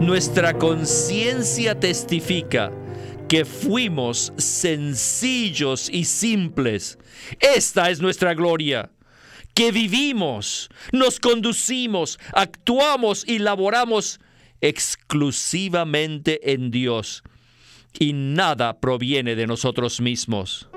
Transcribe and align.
nuestra 0.00 0.54
conciencia 0.54 1.78
testifica 1.78 2.72
que 3.28 3.44
fuimos 3.44 4.32
sencillos 4.38 5.90
y 5.90 6.04
simples. 6.04 6.98
Esta 7.38 7.90
es 7.90 8.00
nuestra 8.00 8.34
gloria 8.34 8.90
que 9.54 9.72
vivimos, 9.72 10.70
nos 10.92 11.20
conducimos, 11.20 12.18
actuamos 12.32 13.28
y 13.28 13.40
laboramos 13.40 14.20
exclusivamente 14.62 16.52
en 16.52 16.70
Dios 16.70 17.22
y 17.98 18.14
nada 18.14 18.80
proviene 18.80 19.36
de 19.36 19.46
nosotros 19.46 20.00
mismos. 20.00 20.68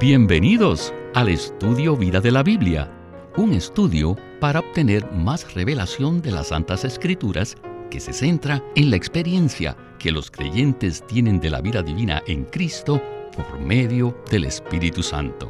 Bienvenidos 0.00 0.94
al 1.14 1.30
estudio 1.30 1.96
Vida 1.96 2.20
de 2.20 2.30
la 2.30 2.42
Biblia, 2.42 2.90
un 3.36 3.54
estudio 3.54 4.16
para 4.44 4.60
obtener 4.60 5.10
más 5.10 5.54
revelación 5.54 6.20
de 6.20 6.30
las 6.30 6.48
Santas 6.48 6.84
Escrituras 6.84 7.56
que 7.90 7.98
se 7.98 8.12
centra 8.12 8.62
en 8.76 8.90
la 8.90 8.96
experiencia 8.96 9.74
que 9.98 10.12
los 10.12 10.30
creyentes 10.30 11.02
tienen 11.06 11.40
de 11.40 11.48
la 11.48 11.62
vida 11.62 11.82
divina 11.82 12.22
en 12.26 12.44
Cristo 12.44 13.00
por 13.34 13.58
medio 13.58 14.14
del 14.30 14.44
Espíritu 14.44 15.02
Santo. 15.02 15.48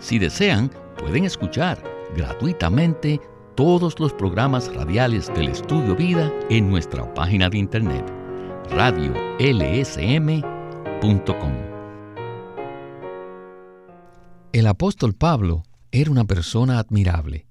Si 0.00 0.18
desean, 0.18 0.68
pueden 0.98 1.26
escuchar 1.26 1.80
gratuitamente 2.16 3.20
todos 3.54 4.00
los 4.00 4.12
programas 4.12 4.74
radiales 4.74 5.32
del 5.36 5.50
Estudio 5.50 5.94
Vida 5.94 6.32
en 6.50 6.68
nuestra 6.68 7.14
página 7.14 7.48
de 7.48 7.58
internet 7.58 8.04
radiolsm.com. 8.70 11.52
El 14.52 14.66
apóstol 14.66 15.14
Pablo 15.14 15.62
era 15.92 16.10
una 16.10 16.24
persona 16.24 16.80
admirable. 16.80 17.47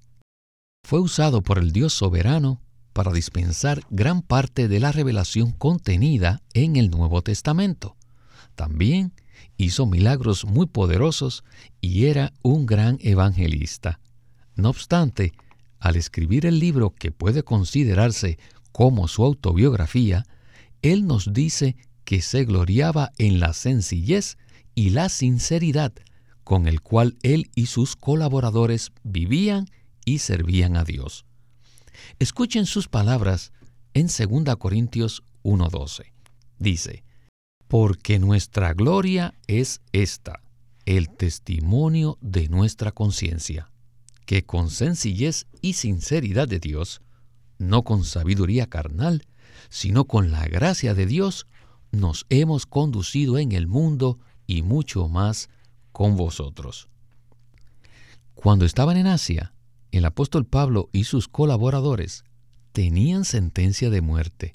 Fue 0.82 1.00
usado 1.00 1.42
por 1.42 1.58
el 1.58 1.72
Dios 1.72 1.92
soberano 1.92 2.60
para 2.92 3.12
dispensar 3.12 3.82
gran 3.90 4.22
parte 4.22 4.68
de 4.68 4.80
la 4.80 4.90
revelación 4.90 5.52
contenida 5.52 6.42
en 6.54 6.76
el 6.76 6.90
Nuevo 6.90 7.22
Testamento. 7.22 7.96
También 8.56 9.12
hizo 9.56 9.86
milagros 9.86 10.44
muy 10.44 10.66
poderosos 10.66 11.44
y 11.80 12.06
era 12.06 12.32
un 12.42 12.66
gran 12.66 12.98
evangelista. 13.00 14.00
No 14.56 14.70
obstante, 14.70 15.32
al 15.78 15.96
escribir 15.96 16.46
el 16.46 16.58
libro 16.58 16.94
que 16.94 17.12
puede 17.12 17.42
considerarse 17.44 18.38
como 18.72 19.08
su 19.08 19.24
autobiografía, 19.24 20.24
él 20.82 21.06
nos 21.06 21.32
dice 21.32 21.76
que 22.04 22.22
se 22.22 22.44
gloriaba 22.44 23.12
en 23.18 23.40
la 23.40 23.52
sencillez 23.52 24.38
y 24.74 24.90
la 24.90 25.08
sinceridad 25.08 25.92
con 26.48 26.66
el 26.66 26.80
cual 26.80 27.18
él 27.22 27.50
y 27.54 27.66
sus 27.66 27.94
colaboradores 27.94 28.92
vivían 29.02 29.66
y 30.08 30.18
servían 30.18 30.76
a 30.78 30.84
Dios. 30.84 31.26
Escuchen 32.18 32.64
sus 32.64 32.88
palabras 32.88 33.52
en 33.92 34.06
2 34.06 34.56
Corintios 34.56 35.22
1:12. 35.42 36.12
Dice, 36.58 37.04
porque 37.68 38.18
nuestra 38.18 38.72
gloria 38.72 39.34
es 39.46 39.82
esta, 39.92 40.40
el 40.86 41.10
testimonio 41.10 42.16
de 42.22 42.48
nuestra 42.48 42.90
conciencia, 42.90 43.70
que 44.24 44.46
con 44.46 44.70
sencillez 44.70 45.46
y 45.60 45.74
sinceridad 45.74 46.48
de 46.48 46.58
Dios, 46.58 47.02
no 47.58 47.84
con 47.84 48.04
sabiduría 48.04 48.66
carnal, 48.66 49.26
sino 49.68 50.06
con 50.06 50.30
la 50.30 50.46
gracia 50.46 50.94
de 50.94 51.04
Dios, 51.04 51.46
nos 51.92 52.24
hemos 52.30 52.64
conducido 52.64 53.36
en 53.36 53.52
el 53.52 53.66
mundo 53.66 54.18
y 54.46 54.62
mucho 54.62 55.06
más 55.08 55.50
con 55.92 56.16
vosotros. 56.16 56.88
Cuando 58.34 58.64
estaban 58.64 58.96
en 58.96 59.08
Asia, 59.08 59.52
el 59.92 60.04
apóstol 60.04 60.46
Pablo 60.46 60.88
y 60.92 61.04
sus 61.04 61.28
colaboradores 61.28 62.24
tenían 62.72 63.24
sentencia 63.24 63.90
de 63.90 64.00
muerte, 64.00 64.52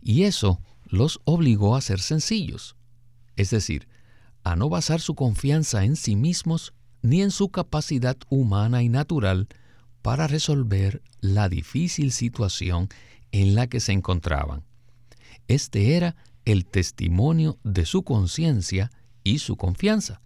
y 0.00 0.24
eso 0.24 0.60
los 0.84 1.20
obligó 1.24 1.76
a 1.76 1.80
ser 1.80 2.00
sencillos, 2.00 2.76
es 3.36 3.50
decir, 3.50 3.88
a 4.42 4.56
no 4.56 4.68
basar 4.68 5.00
su 5.00 5.14
confianza 5.14 5.84
en 5.84 5.96
sí 5.96 6.16
mismos 6.16 6.74
ni 7.02 7.22
en 7.22 7.30
su 7.30 7.48
capacidad 7.48 8.16
humana 8.28 8.82
y 8.82 8.88
natural 8.88 9.48
para 10.02 10.26
resolver 10.26 11.02
la 11.20 11.48
difícil 11.48 12.12
situación 12.12 12.88
en 13.32 13.54
la 13.54 13.66
que 13.66 13.80
se 13.80 13.92
encontraban. 13.92 14.64
Este 15.48 15.96
era 15.96 16.16
el 16.44 16.66
testimonio 16.66 17.58
de 17.64 17.86
su 17.86 18.02
conciencia 18.02 18.90
y 19.22 19.38
su 19.38 19.56
confianza. 19.56 20.20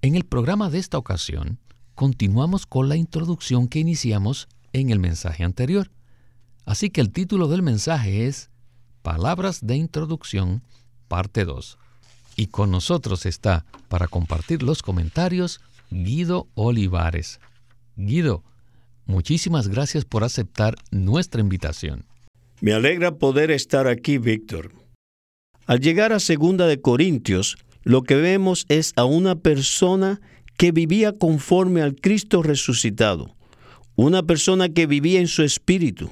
En 0.00 0.14
el 0.14 0.24
programa 0.24 0.70
de 0.70 0.78
esta 0.78 0.98
ocasión, 0.98 1.58
continuamos 1.98 2.64
con 2.64 2.88
la 2.88 2.94
introducción 2.94 3.66
que 3.66 3.80
iniciamos 3.80 4.46
en 4.72 4.90
el 4.90 5.00
mensaje 5.00 5.42
anterior. 5.42 5.90
Así 6.64 6.90
que 6.90 7.00
el 7.00 7.10
título 7.10 7.48
del 7.48 7.60
mensaje 7.60 8.28
es 8.28 8.50
Palabras 9.02 9.66
de 9.66 9.74
Introducción, 9.74 10.62
parte 11.08 11.44
2. 11.44 11.76
Y 12.36 12.46
con 12.46 12.70
nosotros 12.70 13.26
está, 13.26 13.64
para 13.88 14.06
compartir 14.06 14.62
los 14.62 14.80
comentarios, 14.80 15.60
Guido 15.90 16.46
Olivares. 16.54 17.40
Guido, 17.96 18.44
muchísimas 19.06 19.66
gracias 19.66 20.04
por 20.04 20.22
aceptar 20.22 20.76
nuestra 20.92 21.40
invitación. 21.40 22.04
Me 22.60 22.74
alegra 22.74 23.16
poder 23.16 23.50
estar 23.50 23.88
aquí, 23.88 24.18
Víctor. 24.18 24.70
Al 25.66 25.80
llegar 25.80 26.12
a 26.12 26.20
Segunda 26.20 26.68
de 26.68 26.80
Corintios, 26.80 27.58
lo 27.82 28.04
que 28.04 28.14
vemos 28.14 28.66
es 28.68 28.92
a 28.94 29.04
una 29.04 29.34
persona 29.34 30.20
que 30.58 30.72
vivía 30.72 31.16
conforme 31.16 31.80
al 31.80 31.94
Cristo 31.94 32.42
resucitado, 32.42 33.36
una 33.94 34.24
persona 34.24 34.68
que 34.68 34.86
vivía 34.86 35.20
en 35.20 35.28
su 35.28 35.44
espíritu. 35.44 36.10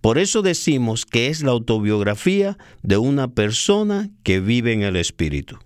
Por 0.00 0.16
eso 0.16 0.42
decimos 0.42 1.04
que 1.04 1.26
es 1.26 1.42
la 1.42 1.50
autobiografía 1.50 2.56
de 2.82 2.96
una 2.96 3.28
persona 3.28 4.08
que 4.22 4.40
vive 4.40 4.72
en 4.72 4.82
el 4.82 4.94
espíritu. 4.94 5.58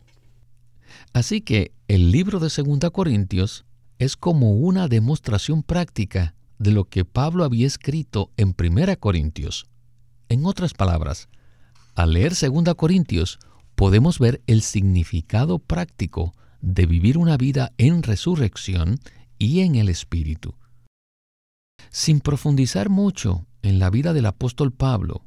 Así 1.12 1.42
que 1.42 1.72
el 1.86 2.10
libro 2.10 2.40
de 2.40 2.48
2 2.48 2.90
Corintios 2.90 3.66
es 3.98 4.16
como 4.16 4.54
una 4.54 4.88
demostración 4.88 5.62
práctica 5.62 6.34
de 6.58 6.72
lo 6.72 6.86
que 6.86 7.04
Pablo 7.04 7.44
había 7.44 7.66
escrito 7.66 8.32
en 8.38 8.54
1 8.58 8.98
Corintios. 8.98 9.66
En 10.30 10.46
otras 10.46 10.72
palabras, 10.72 11.28
al 11.94 12.14
leer 12.14 12.32
2 12.32 12.74
Corintios, 12.74 13.38
podemos 13.74 14.18
ver 14.18 14.40
el 14.46 14.62
significado 14.62 15.58
práctico 15.58 16.32
de 16.64 16.86
vivir 16.86 17.18
una 17.18 17.36
vida 17.36 17.72
en 17.76 18.02
resurrección 18.02 18.98
y 19.38 19.60
en 19.60 19.74
el 19.74 19.90
Espíritu. 19.90 20.54
Sin 21.90 22.20
profundizar 22.20 22.88
mucho 22.88 23.46
en 23.62 23.78
la 23.78 23.90
vida 23.90 24.14
del 24.14 24.24
apóstol 24.24 24.72
Pablo, 24.72 25.24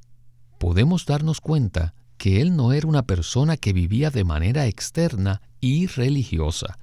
podemos 0.58 1.06
darnos 1.06 1.40
cuenta 1.40 1.94
que 2.18 2.42
él 2.42 2.56
no 2.56 2.74
era 2.74 2.88
una 2.88 3.04
persona 3.06 3.56
que 3.56 3.72
vivía 3.72 4.10
de 4.10 4.24
manera 4.24 4.66
externa 4.66 5.42
y 5.62 5.86
religiosa, 5.86 6.80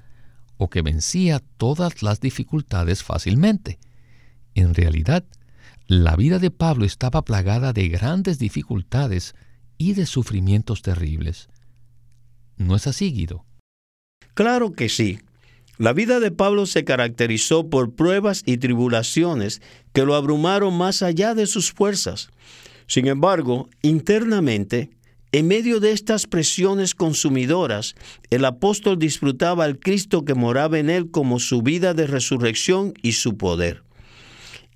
o 0.56 0.70
que 0.70 0.82
vencía 0.82 1.40
todas 1.56 2.04
las 2.04 2.20
dificultades 2.20 3.02
fácilmente. 3.02 3.80
En 4.54 4.74
realidad, 4.74 5.24
la 5.88 6.14
vida 6.14 6.38
de 6.38 6.52
Pablo 6.52 6.84
estaba 6.84 7.24
plagada 7.24 7.72
de 7.72 7.88
grandes 7.88 8.38
dificultades 8.38 9.34
y 9.78 9.94
de 9.94 10.06
sufrimientos 10.06 10.80
terribles. 10.82 11.48
¿No 12.56 12.76
es 12.76 12.86
así, 12.86 13.10
Guido? 13.10 13.44
Claro 14.32 14.72
que 14.72 14.88
sí. 14.88 15.18
La 15.76 15.92
vida 15.92 16.20
de 16.20 16.30
Pablo 16.30 16.66
se 16.66 16.84
caracterizó 16.84 17.68
por 17.68 17.94
pruebas 17.94 18.42
y 18.46 18.58
tribulaciones 18.58 19.60
que 19.92 20.04
lo 20.04 20.14
abrumaron 20.14 20.76
más 20.76 21.02
allá 21.02 21.34
de 21.34 21.46
sus 21.46 21.72
fuerzas. 21.72 22.30
Sin 22.86 23.06
embargo, 23.06 23.68
internamente, 23.82 24.90
en 25.32 25.48
medio 25.48 25.80
de 25.80 25.90
estas 25.90 26.28
presiones 26.28 26.94
consumidoras, 26.94 27.96
el 28.30 28.44
apóstol 28.44 29.00
disfrutaba 29.00 29.64
al 29.64 29.80
Cristo 29.80 30.24
que 30.24 30.34
moraba 30.34 30.78
en 30.78 30.90
él 30.90 31.10
como 31.10 31.40
su 31.40 31.62
vida 31.62 31.92
de 31.92 32.06
resurrección 32.06 32.94
y 33.02 33.12
su 33.12 33.36
poder. 33.36 33.82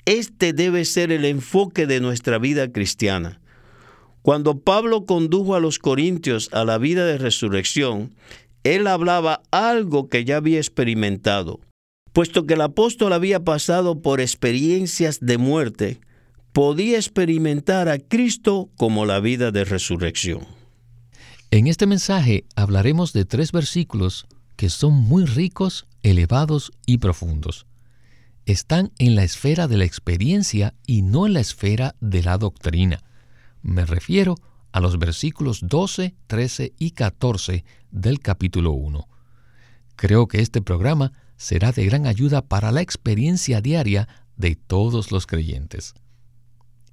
Este 0.05 0.52
debe 0.52 0.84
ser 0.84 1.12
el 1.12 1.25
enfoque 1.26 1.87
de 1.87 2.00
nuestra 2.00 2.38
vida 2.38 2.72
cristiana. 2.72 3.40
Cuando 4.22 4.58
Pablo 4.58 5.06
condujo 5.06 5.55
a 5.55 5.61
los 5.61 5.78
corintios 5.78 6.49
a 6.52 6.64
la 6.64 6.78
vida 6.78 7.06
de 7.06 7.19
resurrección, 7.19 8.14
él 8.64 8.87
hablaba 8.87 9.43
algo 9.50 10.08
que 10.08 10.25
ya 10.25 10.37
había 10.37 10.58
experimentado. 10.58 11.60
Puesto 12.12 12.46
que 12.46 12.55
el 12.55 12.62
apóstol 12.62 13.12
había 13.12 13.44
pasado 13.44 14.02
por 14.02 14.20
experiencias 14.20 15.20
de 15.20 15.38
muerte, 15.38 16.00
podía 16.52 16.96
experimentar 16.96 17.88
a 17.88 17.99
Cristo 17.99 18.69
como 18.76 19.06
la 19.06 19.20
vida 19.20 19.52
de 19.52 19.64
resurrección. 19.64 20.46
En 21.50 21.66
este 21.66 21.87
mensaje 21.87 22.44
hablaremos 22.56 23.12
de 23.12 23.25
tres 23.25 23.52
versículos 23.52 24.26
que 24.56 24.69
son 24.69 24.93
muy 24.94 25.25
ricos, 25.25 25.87
elevados 26.02 26.72
y 26.84 26.99
profundos. 26.99 27.66
Están 28.44 28.93
en 28.99 29.14
la 29.14 29.22
esfera 29.22 29.69
de 29.69 29.76
la 29.76 29.84
experiencia 29.84 30.75
y 30.87 31.02
no 31.02 31.26
en 31.26 31.34
la 31.34 31.40
esfera 31.40 31.94
de 32.00 32.22
la 32.22 32.38
doctrina. 32.38 33.05
Me 33.62 33.87
refiero 33.87 34.34
a 34.34 34.40
los 34.75 34.99
versículos 34.99 35.61
12, 35.62 36.15
13 36.26 36.73
y 36.79 36.91
14 36.93 37.65
del 37.91 38.20
capítulo 38.20 38.73
1. 38.73 39.09
Creo 39.97 40.29
que 40.29 40.41
este 40.41 40.62
programa 40.62 41.12
será 41.37 41.73
de 41.73 41.85
gran 41.87 42.06
ayuda 42.06 42.43
para 42.43 42.73
la 42.73 42.81
experiencia 42.81 43.61
diaria 43.61 44.09
de 44.37 44.56
todos 44.56 45.11
los 45.11 45.26
creyentes. 45.26 45.94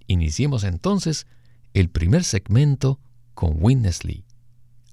Iniciemos 0.08 0.64
entonces 0.64 1.28
el 1.74 1.90
primer 1.90 2.24
segmento 2.24 3.00
con 3.34 3.58
Witness 3.60 4.06
Lee. 4.06 4.24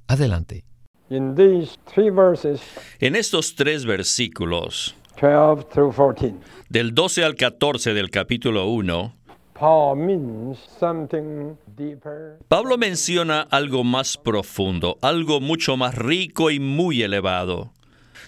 Adelante. 0.08 0.64
En 1.08 3.16
estos 3.16 3.54
tres 3.54 3.84
versículos, 3.84 4.96
del 6.68 6.94
12 6.94 7.24
al 7.24 7.36
14 7.36 7.94
del 7.94 8.10
capítulo 8.10 8.66
1, 8.66 9.14
Pablo 12.48 12.78
menciona 12.78 13.42
algo 13.42 13.84
más 13.84 14.16
profundo, 14.16 14.98
algo 15.02 15.40
mucho 15.40 15.76
más 15.76 15.94
rico 15.94 16.50
y 16.50 16.58
muy 16.58 17.02
elevado. 17.02 17.72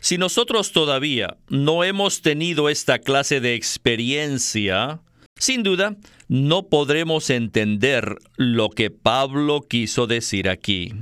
Si 0.00 0.16
nosotros 0.16 0.70
todavía 0.70 1.36
no 1.48 1.82
hemos 1.82 2.22
tenido 2.22 2.68
esta 2.68 3.00
clase 3.00 3.40
de 3.40 3.54
experiencia, 3.54 5.00
sin 5.36 5.64
duda, 5.64 5.96
no 6.28 6.68
podremos 6.68 7.28
entender 7.30 8.16
lo 8.36 8.70
que 8.70 8.90
Pablo 8.90 9.62
quiso 9.62 10.06
decir 10.06 10.48
aquí. 10.48 10.92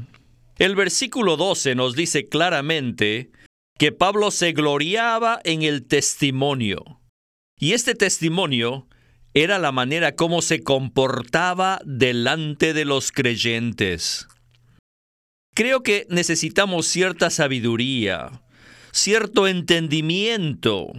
El 0.56 0.76
versículo 0.76 1.36
12 1.36 1.74
nos 1.74 1.94
dice 1.94 2.30
claramente 2.30 3.30
que 3.78 3.92
Pablo 3.92 4.30
se 4.30 4.52
gloriaba 4.52 5.40
en 5.44 5.60
el 5.60 5.86
testimonio. 5.86 7.00
Y 7.58 7.74
este 7.74 7.94
testimonio 7.94 8.86
era 9.34 9.58
la 9.58 9.72
manera 9.72 10.14
como 10.14 10.42
se 10.42 10.62
comportaba 10.62 11.80
delante 11.84 12.74
de 12.74 12.84
los 12.84 13.12
creyentes. 13.12 14.28
Creo 15.54 15.82
que 15.82 16.06
necesitamos 16.08 16.86
cierta 16.86 17.30
sabiduría, 17.30 18.42
cierto 18.90 19.48
entendimiento 19.48 20.92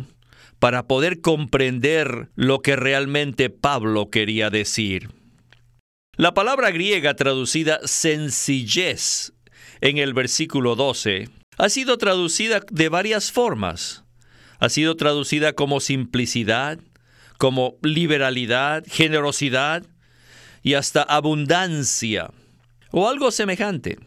para 0.60 0.88
poder 0.88 1.22
comprender 1.22 2.30
lo 2.36 2.62
que 2.62 2.76
realmente 2.76 3.50
Pablo 3.50 4.10
quería 4.10 4.50
decir. 4.50 5.10
La 6.16 6.34
palabra 6.34 6.72
griega 6.72 7.16
traducida 7.16 7.80
sencillez 7.86 9.34
en 9.82 9.98
el 9.98 10.14
versículo 10.14 10.76
12 10.76 11.28
ha 11.58 11.70
sido 11.70 11.98
traducida 11.98 12.62
de 12.70 12.90
varias 12.90 13.32
formas. 13.32 14.04
Ha 14.60 14.70
sido 14.70 14.96
traducida 14.96 15.54
como 15.54 15.80
simplicidad, 15.80 16.80
como 17.38 17.78
liberalidad, 17.82 18.84
generosidad 18.88 19.84
y 20.62 20.76
hasta 20.76 21.04
abundancia 21.04 22.32
o 22.92 23.10
algo 23.10 23.32
semejante. 23.32 23.98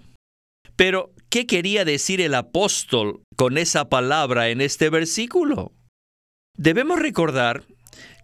Pero, 0.77 1.13
¿qué 1.31 1.47
quería 1.47 1.85
decir 1.85 2.21
el 2.21 2.35
apóstol 2.35 3.23
con 3.37 3.59
esa 3.59 3.89
palabra 3.89 4.49
en 4.49 4.61
este 4.61 4.91
versículo? 4.91 5.73
Debemos 6.57 6.99
recordar 6.99 7.65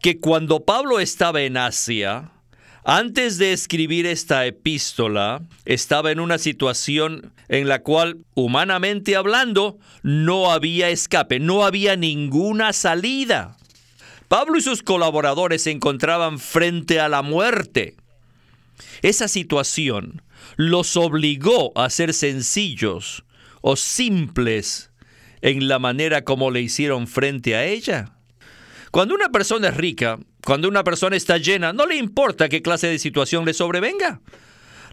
que 0.00 0.20
cuando 0.20 0.64
Pablo 0.64 1.00
estaba 1.00 1.42
en 1.42 1.56
Asia, 1.56 2.32
antes 2.84 3.38
de 3.38 3.52
escribir 3.52 4.06
esta 4.06 4.44
epístola, 4.44 5.42
estaba 5.64 6.10
en 6.10 6.18
una 6.18 6.38
situación 6.38 7.32
en 7.48 7.68
la 7.68 7.82
cual, 7.82 8.24
humanamente 8.34 9.14
hablando, 9.14 9.78
no 10.02 10.50
había 10.50 10.88
escape, 10.88 11.38
no 11.38 11.64
había 11.64 11.94
ninguna 11.96 12.72
salida. 12.72 13.56
Pablo 14.32 14.56
y 14.56 14.62
sus 14.62 14.82
colaboradores 14.82 15.64
se 15.64 15.72
encontraban 15.72 16.38
frente 16.38 17.00
a 17.00 17.10
la 17.10 17.20
muerte. 17.20 17.96
Esa 19.02 19.28
situación 19.28 20.22
los 20.56 20.96
obligó 20.96 21.78
a 21.78 21.90
ser 21.90 22.14
sencillos 22.14 23.24
o 23.60 23.76
simples 23.76 24.90
en 25.42 25.68
la 25.68 25.78
manera 25.78 26.24
como 26.24 26.50
le 26.50 26.62
hicieron 26.62 27.08
frente 27.08 27.56
a 27.56 27.66
ella. 27.66 28.16
Cuando 28.90 29.14
una 29.14 29.28
persona 29.28 29.68
es 29.68 29.76
rica, 29.76 30.18
cuando 30.46 30.66
una 30.66 30.82
persona 30.82 31.14
está 31.14 31.36
llena, 31.36 31.74
no 31.74 31.84
le 31.84 31.96
importa 31.96 32.48
qué 32.48 32.62
clase 32.62 32.86
de 32.86 32.98
situación 32.98 33.44
le 33.44 33.52
sobrevenga. 33.52 34.22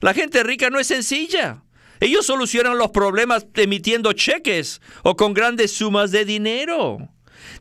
La 0.01 0.13
gente 0.13 0.43
rica 0.43 0.69
no 0.69 0.81
es 0.81 0.87
sencilla. 0.87 1.63
Ellos 2.01 2.25
solucionan 2.25 2.77
los 2.77 2.89
problemas 2.89 3.47
emitiendo 3.53 4.11
cheques 4.11 4.81
o 5.03 5.15
con 5.15 5.33
grandes 5.33 5.71
sumas 5.71 6.11
de 6.11 6.25
dinero. 6.25 7.07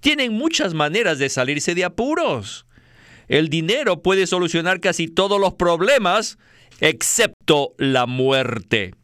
Tienen 0.00 0.32
muchas 0.32 0.74
maneras 0.74 1.18
de 1.18 1.28
salirse 1.28 1.74
de 1.74 1.84
apuros. 1.84 2.66
El 3.28 3.48
dinero 3.48 4.02
puede 4.02 4.26
solucionar 4.26 4.80
casi 4.80 5.06
todos 5.06 5.40
los 5.40 5.54
problemas, 5.54 6.38
excepto 6.80 7.74
la 7.78 8.06
muerte. 8.06 8.94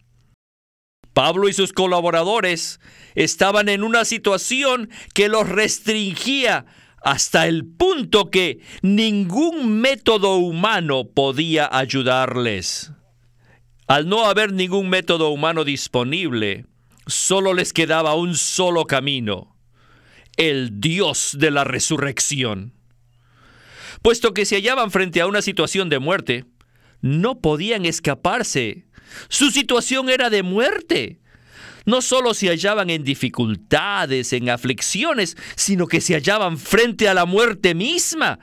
Pablo 1.13 1.49
y 1.49 1.53
sus 1.53 1.73
colaboradores 1.73 2.81
estaban 3.15 3.69
en 3.69 3.85
una 3.85 4.05
situación 4.05 4.91
que 5.15 5.29
los 5.29 5.49
restringía 5.49 6.67
hasta 7.03 7.47
el 7.47 7.67
punto 7.67 8.31
que 8.31 8.61
ningún 8.83 9.81
método 9.81 10.37
humano 10.37 11.05
podía 11.05 11.69
ayudarles. 11.71 12.93
Al 13.87 14.09
no 14.09 14.25
haber 14.25 14.53
ningún 14.53 14.89
método 14.89 15.29
humano 15.29 15.65
disponible, 15.65 16.65
solo 17.07 17.53
les 17.53 17.75
quedaba 17.75 18.15
un 18.15 18.35
solo 18.35 18.87
camino, 18.87 19.54
el 20.37 20.81
Dios 20.81 21.37
de 21.39 21.51
la 21.51 21.65
resurrección. 21.65 22.73
Puesto 24.03 24.35
que 24.35 24.45
se 24.45 24.57
hallaban 24.57 24.91
frente 24.91 25.21
a 25.21 25.27
una 25.27 25.43
situación 25.43 25.89
de 25.89 25.99
muerte, 25.99 26.45
no 27.01 27.41
podían 27.41 27.85
escaparse. 27.85 28.87
Su 29.29 29.51
situación 29.51 30.09
era 30.11 30.31
de 30.31 30.43
muerte 30.43 31.21
no 31.87 32.01
solo 32.01 32.35
se 32.35 32.49
hallaban 32.49 32.91
en 32.91 33.05
dificultades, 33.05 34.33
en 34.33 34.49
aflicciones, 34.49 35.37
sino 35.55 35.87
que 35.87 36.01
se 36.01 36.15
hallaban 36.15 36.59
frente 36.59 37.09
a 37.09 37.15
la 37.15 37.27
muerte 37.27 37.75
misma. 37.75 38.39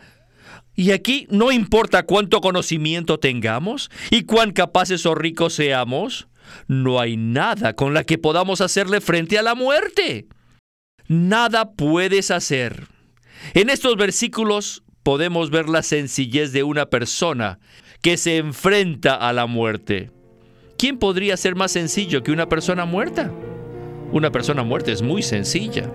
Y 0.75 0.91
aquí 0.91 1.27
no 1.29 1.51
importa 1.51 2.03
cuánto 2.03 2.41
conocimiento 2.41 3.19
tengamos 3.19 3.89
y 4.09 4.23
cuán 4.23 4.51
capaces 4.51 5.05
o 5.05 5.15
ricos 5.15 5.53
seamos, 5.53 6.27
no 6.67 6.99
hay 6.99 7.17
nada 7.17 7.75
con 7.75 7.93
la 7.93 8.03
que 8.03 8.17
podamos 8.17 8.61
hacerle 8.61 9.01
frente 9.01 9.37
a 9.37 9.43
la 9.43 9.55
muerte. 9.55 10.27
Nada 11.07 11.71
puedes 11.71 12.31
hacer. 12.31 12.87
En 13.53 13.69
estos 13.69 13.95
versículos 13.97 14.83
podemos 15.03 15.49
ver 15.49 15.67
la 15.67 15.83
sencillez 15.83 16.51
de 16.53 16.63
una 16.63 16.85
persona 16.87 17.59
que 18.01 18.17
se 18.17 18.37
enfrenta 18.37 19.15
a 19.15 19.33
la 19.33 19.45
muerte. 19.45 20.11
¿Quién 20.77 20.97
podría 20.97 21.37
ser 21.37 21.55
más 21.55 21.71
sencillo 21.71 22.23
que 22.23 22.31
una 22.31 22.49
persona 22.49 22.85
muerta? 22.85 23.31
Una 24.11 24.31
persona 24.31 24.63
muerta 24.63 24.91
es 24.91 25.01
muy 25.01 25.21
sencilla. 25.21 25.91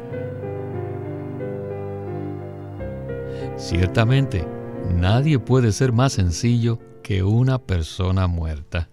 Ciertamente, 3.57 4.47
nadie 4.95 5.39
puede 5.39 5.73
ser 5.73 5.93
más 5.93 6.13
sencillo 6.13 6.79
que 7.03 7.23
una 7.23 7.59
persona 7.59 8.27
muerta. 8.27 8.91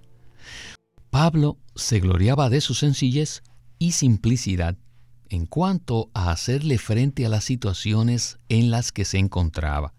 Pablo 1.09 1.57
se 1.75 1.99
gloriaba 1.99 2.49
de 2.49 2.61
su 2.61 2.73
sencillez 2.73 3.43
y 3.77 3.91
simplicidad 3.91 4.77
en 5.33 5.47
cuanto 5.47 6.11
a 6.13 6.29
hacerle 6.29 6.77
frente 6.77 7.25
a 7.25 7.29
las 7.29 7.43
situaciones 7.43 8.37
en 8.49 8.69
las 8.69 8.91
que 8.91 9.03
se 9.03 9.17
encontraba. 9.17 9.95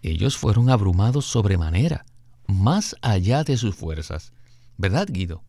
Ellos 0.00 0.36
fueron 0.36 0.70
abrumados 0.70 1.26
sobremanera, 1.26 2.06
más 2.46 2.94
allá 3.02 3.42
de 3.42 3.56
sus 3.56 3.74
fuerzas. 3.74 4.32
¿Verdad, 4.76 5.08
Guido? 5.10 5.42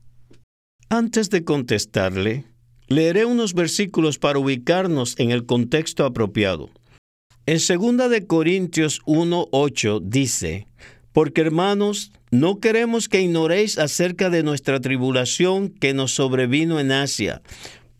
Antes 0.89 1.29
de 1.29 1.43
contestarle, 1.43 2.45
leeré 2.87 3.25
unos 3.25 3.53
versículos 3.53 4.17
para 4.17 4.39
ubicarnos 4.39 5.19
en 5.19 5.29
el 5.29 5.45
contexto 5.45 6.03
apropiado. 6.03 6.71
En 7.45 7.59
2 7.59 8.09
de 8.09 8.25
Corintios 8.25 9.01
1:8 9.05 9.99
dice, 9.99 10.67
"Porque 11.11 11.41
hermanos, 11.41 12.11
no 12.31 12.59
queremos 12.59 13.07
que 13.07 13.21
ignoréis 13.21 13.77
acerca 13.77 14.31
de 14.31 14.41
nuestra 14.41 14.79
tribulación 14.79 15.69
que 15.69 15.93
nos 15.93 16.15
sobrevino 16.15 16.79
en 16.79 16.91
Asia, 16.91 17.43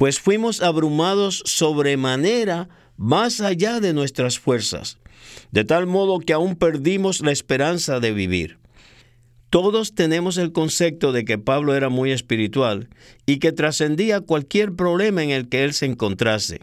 pues 0.04 0.20
fuimos 0.20 0.62
abrumados 0.62 1.44
sobremanera 1.46 2.68
más 2.98 3.40
allá 3.40 3.80
de 3.80 3.94
nuestras 3.94 4.38
fuerzas, 4.38 4.98
de 5.54 5.64
tal 5.64 5.88
modo 5.88 6.20
que 6.20 6.34
aún 6.34 6.58
perdimos 6.58 7.22
la 7.22 7.32
esperanza 7.32 8.02
de 8.02 8.12
vivir." 8.12 8.58
Todos 9.50 9.96
tenemos 9.96 10.36
el 10.36 10.52
concepto 10.52 11.14
de 11.14 11.24
que 11.24 11.38
Pablo 11.38 11.74
era 11.74 11.88
muy 11.88 12.12
espiritual 12.12 12.90
y 13.26 13.38
que 13.38 13.54
trascendía 13.54 14.20
cualquier 14.20 14.74
problema 14.74 15.24
en 15.24 15.30
el 15.30 15.48
que 15.48 15.64
él 15.64 15.74
se 15.74 15.86
encontrase. 15.86 16.60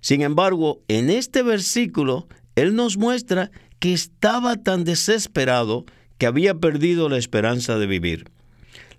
Sin 0.00 0.22
embargo, 0.22 0.80
en 0.88 1.10
este 1.10 1.42
versículo, 1.42 2.26
él 2.56 2.74
nos 2.74 2.96
muestra 2.96 3.50
que 3.80 3.92
estaba 3.92 4.56
tan 4.56 4.84
desesperado 4.84 5.84
que 6.16 6.24
había 6.24 6.54
perdido 6.54 7.10
la 7.10 7.18
esperanza 7.18 7.78
de 7.78 7.86
vivir. 7.86 8.30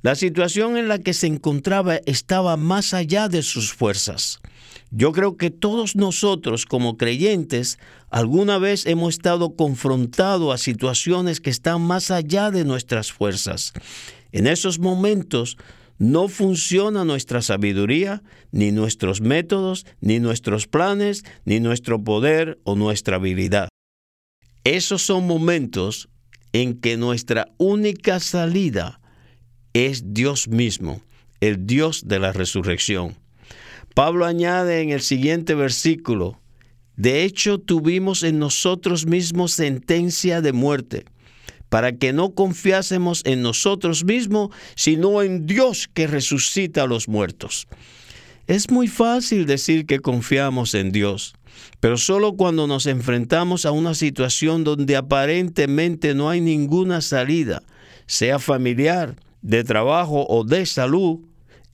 La 0.01 0.15
situación 0.15 0.77
en 0.77 0.87
la 0.87 0.99
que 0.99 1.13
se 1.13 1.27
encontraba 1.27 1.97
estaba 2.05 2.55
más 2.55 2.93
allá 2.93 3.27
de 3.27 3.43
sus 3.43 3.73
fuerzas. 3.73 4.39
Yo 4.91 5.11
creo 5.11 5.35
que 5.35 5.51
todos 5.51 5.97
nosotros 5.97 6.65
como 6.65 6.95
creyentes 6.95 7.79
alguna 8.09 8.59
vez 8.59 8.85
hemos 8.85 9.15
estado 9.15 9.57
confrontados 9.57 10.53
a 10.53 10.57
situaciones 10.57 11.41
que 11.41 11.49
están 11.49 11.81
más 11.81 12.11
allá 12.11 12.49
de 12.49 12.63
nuestras 12.63 13.11
fuerzas. 13.11 13.73
En 14.31 14.47
esos 14.47 14.79
momentos 14.79 15.57
no 15.97 16.29
funciona 16.29 17.03
nuestra 17.03 17.41
sabiduría, 17.41 18.23
ni 18.51 18.71
nuestros 18.71 19.19
métodos, 19.19 19.85
ni 19.99 20.19
nuestros 20.19 20.65
planes, 20.65 21.25
ni 21.43 21.59
nuestro 21.59 22.01
poder 22.05 22.57
o 22.63 22.75
nuestra 22.75 23.17
habilidad. 23.17 23.67
Esos 24.63 25.01
son 25.01 25.27
momentos 25.27 26.07
en 26.53 26.79
que 26.79 26.95
nuestra 26.95 27.49
única 27.57 28.21
salida 28.21 28.98
es 29.87 30.13
Dios 30.13 30.47
mismo, 30.47 31.01
el 31.39 31.65
Dios 31.65 32.03
de 32.05 32.19
la 32.19 32.33
resurrección. 32.33 33.15
Pablo 33.95 34.25
añade 34.25 34.81
en 34.81 34.89
el 34.89 35.01
siguiente 35.01 35.55
versículo, 35.55 36.39
de 36.97 37.23
hecho 37.23 37.59
tuvimos 37.59 38.23
en 38.23 38.39
nosotros 38.39 39.05
mismos 39.05 39.53
sentencia 39.53 40.41
de 40.41 40.51
muerte, 40.51 41.05
para 41.69 41.93
que 41.93 42.11
no 42.11 42.33
confiásemos 42.33 43.21
en 43.25 43.41
nosotros 43.41 44.03
mismos, 44.03 44.49
sino 44.75 45.21
en 45.21 45.45
Dios 45.45 45.89
que 45.93 46.07
resucita 46.07 46.83
a 46.83 46.87
los 46.87 47.07
muertos. 47.07 47.67
Es 48.47 48.71
muy 48.71 48.87
fácil 48.87 49.45
decir 49.45 49.85
que 49.85 49.99
confiamos 49.99 50.73
en 50.73 50.91
Dios, 50.91 51.35
pero 51.79 51.97
solo 51.97 52.33
cuando 52.33 52.67
nos 52.67 52.85
enfrentamos 52.85 53.65
a 53.65 53.71
una 53.71 53.93
situación 53.93 54.63
donde 54.63 54.97
aparentemente 54.97 56.15
no 56.15 56.29
hay 56.29 56.41
ninguna 56.41 57.01
salida, 57.01 57.61
sea 58.07 58.39
familiar, 58.39 59.15
de 59.41 59.63
trabajo 59.63 60.25
o 60.27 60.43
de 60.43 60.65
salud, 60.65 61.19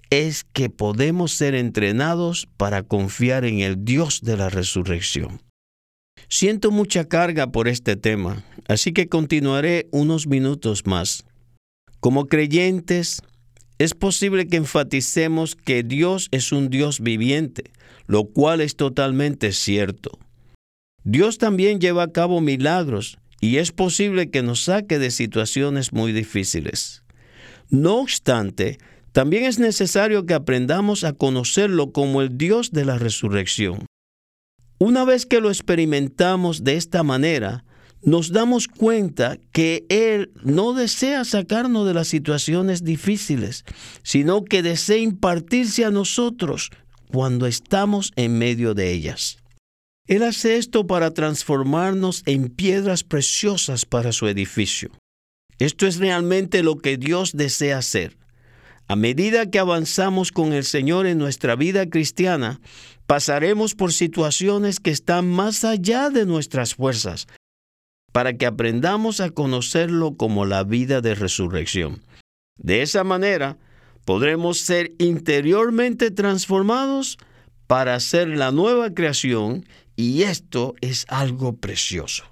es 0.09 0.45
que 0.53 0.69
podemos 0.69 1.31
ser 1.31 1.55
entrenados 1.55 2.47
para 2.57 2.83
confiar 2.83 3.45
en 3.45 3.59
el 3.59 3.83
Dios 3.83 4.21
de 4.21 4.37
la 4.37 4.49
resurrección. 4.49 5.41
Siento 6.27 6.71
mucha 6.71 7.05
carga 7.05 7.51
por 7.51 7.67
este 7.67 7.95
tema, 7.95 8.43
así 8.67 8.93
que 8.93 9.07
continuaré 9.07 9.87
unos 9.91 10.27
minutos 10.27 10.85
más. 10.85 11.25
Como 11.99 12.27
creyentes, 12.27 13.21
es 13.77 13.93
posible 13.93 14.47
que 14.47 14.57
enfaticemos 14.57 15.55
que 15.55 15.83
Dios 15.83 16.29
es 16.31 16.51
un 16.51 16.69
Dios 16.69 16.99
viviente, 16.99 17.71
lo 18.07 18.25
cual 18.25 18.61
es 18.61 18.75
totalmente 18.75 19.51
cierto. 19.51 20.17
Dios 21.03 21.37
también 21.37 21.79
lleva 21.79 22.03
a 22.03 22.11
cabo 22.11 22.41
milagros 22.41 23.19
y 23.41 23.57
es 23.57 23.71
posible 23.71 24.31
que 24.31 24.41
nos 24.41 24.63
saque 24.63 24.97
de 24.97 25.11
situaciones 25.11 25.93
muy 25.93 26.13
difíciles. 26.13 27.04
No 27.69 27.97
obstante, 27.97 28.77
también 29.11 29.45
es 29.45 29.59
necesario 29.59 30.25
que 30.25 30.33
aprendamos 30.33 31.03
a 31.03 31.13
conocerlo 31.13 31.91
como 31.91 32.21
el 32.21 32.37
Dios 32.37 32.71
de 32.71 32.85
la 32.85 32.97
resurrección. 32.97 33.85
Una 34.77 35.05
vez 35.05 35.25
que 35.25 35.39
lo 35.39 35.49
experimentamos 35.49 36.63
de 36.63 36.75
esta 36.75 37.01
manera, 37.03 37.63
nos 38.01 38.31
damos 38.31 38.67
cuenta 38.67 39.37
que 39.51 39.85
Él 39.89 40.31
no 40.43 40.73
desea 40.73 41.23
sacarnos 41.23 41.87
de 41.87 41.93
las 41.93 42.07
situaciones 42.07 42.83
difíciles, 42.83 43.63
sino 44.03 44.43
que 44.43 44.61
desea 44.61 44.97
impartirse 44.97 45.85
a 45.85 45.91
nosotros 45.91 46.71
cuando 47.11 47.47
estamos 47.47 48.11
en 48.15 48.37
medio 48.37 48.73
de 48.73 48.91
ellas. 48.91 49.37
Él 50.07 50.21
hace 50.23 50.57
esto 50.57 50.85
para 50.85 51.11
transformarnos 51.11 52.21
en 52.25 52.49
piedras 52.49 53.03
preciosas 53.03 53.85
para 53.85 54.11
su 54.11 54.27
edificio. 54.27 54.91
Esto 55.59 55.87
es 55.87 55.97
realmente 55.97 56.63
lo 56.63 56.77
que 56.77 56.97
Dios 56.97 57.31
desea 57.33 57.77
hacer. 57.77 58.17
A 58.87 58.95
medida 58.95 59.49
que 59.49 59.59
avanzamos 59.59 60.31
con 60.31 60.53
el 60.53 60.63
Señor 60.63 61.07
en 61.07 61.17
nuestra 61.17 61.55
vida 61.55 61.89
cristiana, 61.89 62.59
pasaremos 63.07 63.73
por 63.73 63.93
situaciones 63.93 64.79
que 64.79 64.91
están 64.91 65.27
más 65.27 65.63
allá 65.63 66.09
de 66.09 66.25
nuestras 66.25 66.75
fuerzas, 66.75 67.27
para 68.11 68.37
que 68.37 68.45
aprendamos 68.45 69.21
a 69.21 69.31
conocerlo 69.31 70.15
como 70.15 70.45
la 70.45 70.63
vida 70.63 71.01
de 71.01 71.15
resurrección. 71.15 72.01
De 72.57 72.81
esa 72.81 73.03
manera, 73.03 73.57
podremos 74.05 74.59
ser 74.59 74.93
interiormente 74.99 76.11
transformados 76.11 77.17
para 77.67 77.99
ser 77.99 78.27
la 78.29 78.51
nueva 78.51 78.93
creación 78.93 79.65
y 79.95 80.23
esto 80.23 80.75
es 80.81 81.05
algo 81.09 81.57
precioso. 81.57 82.23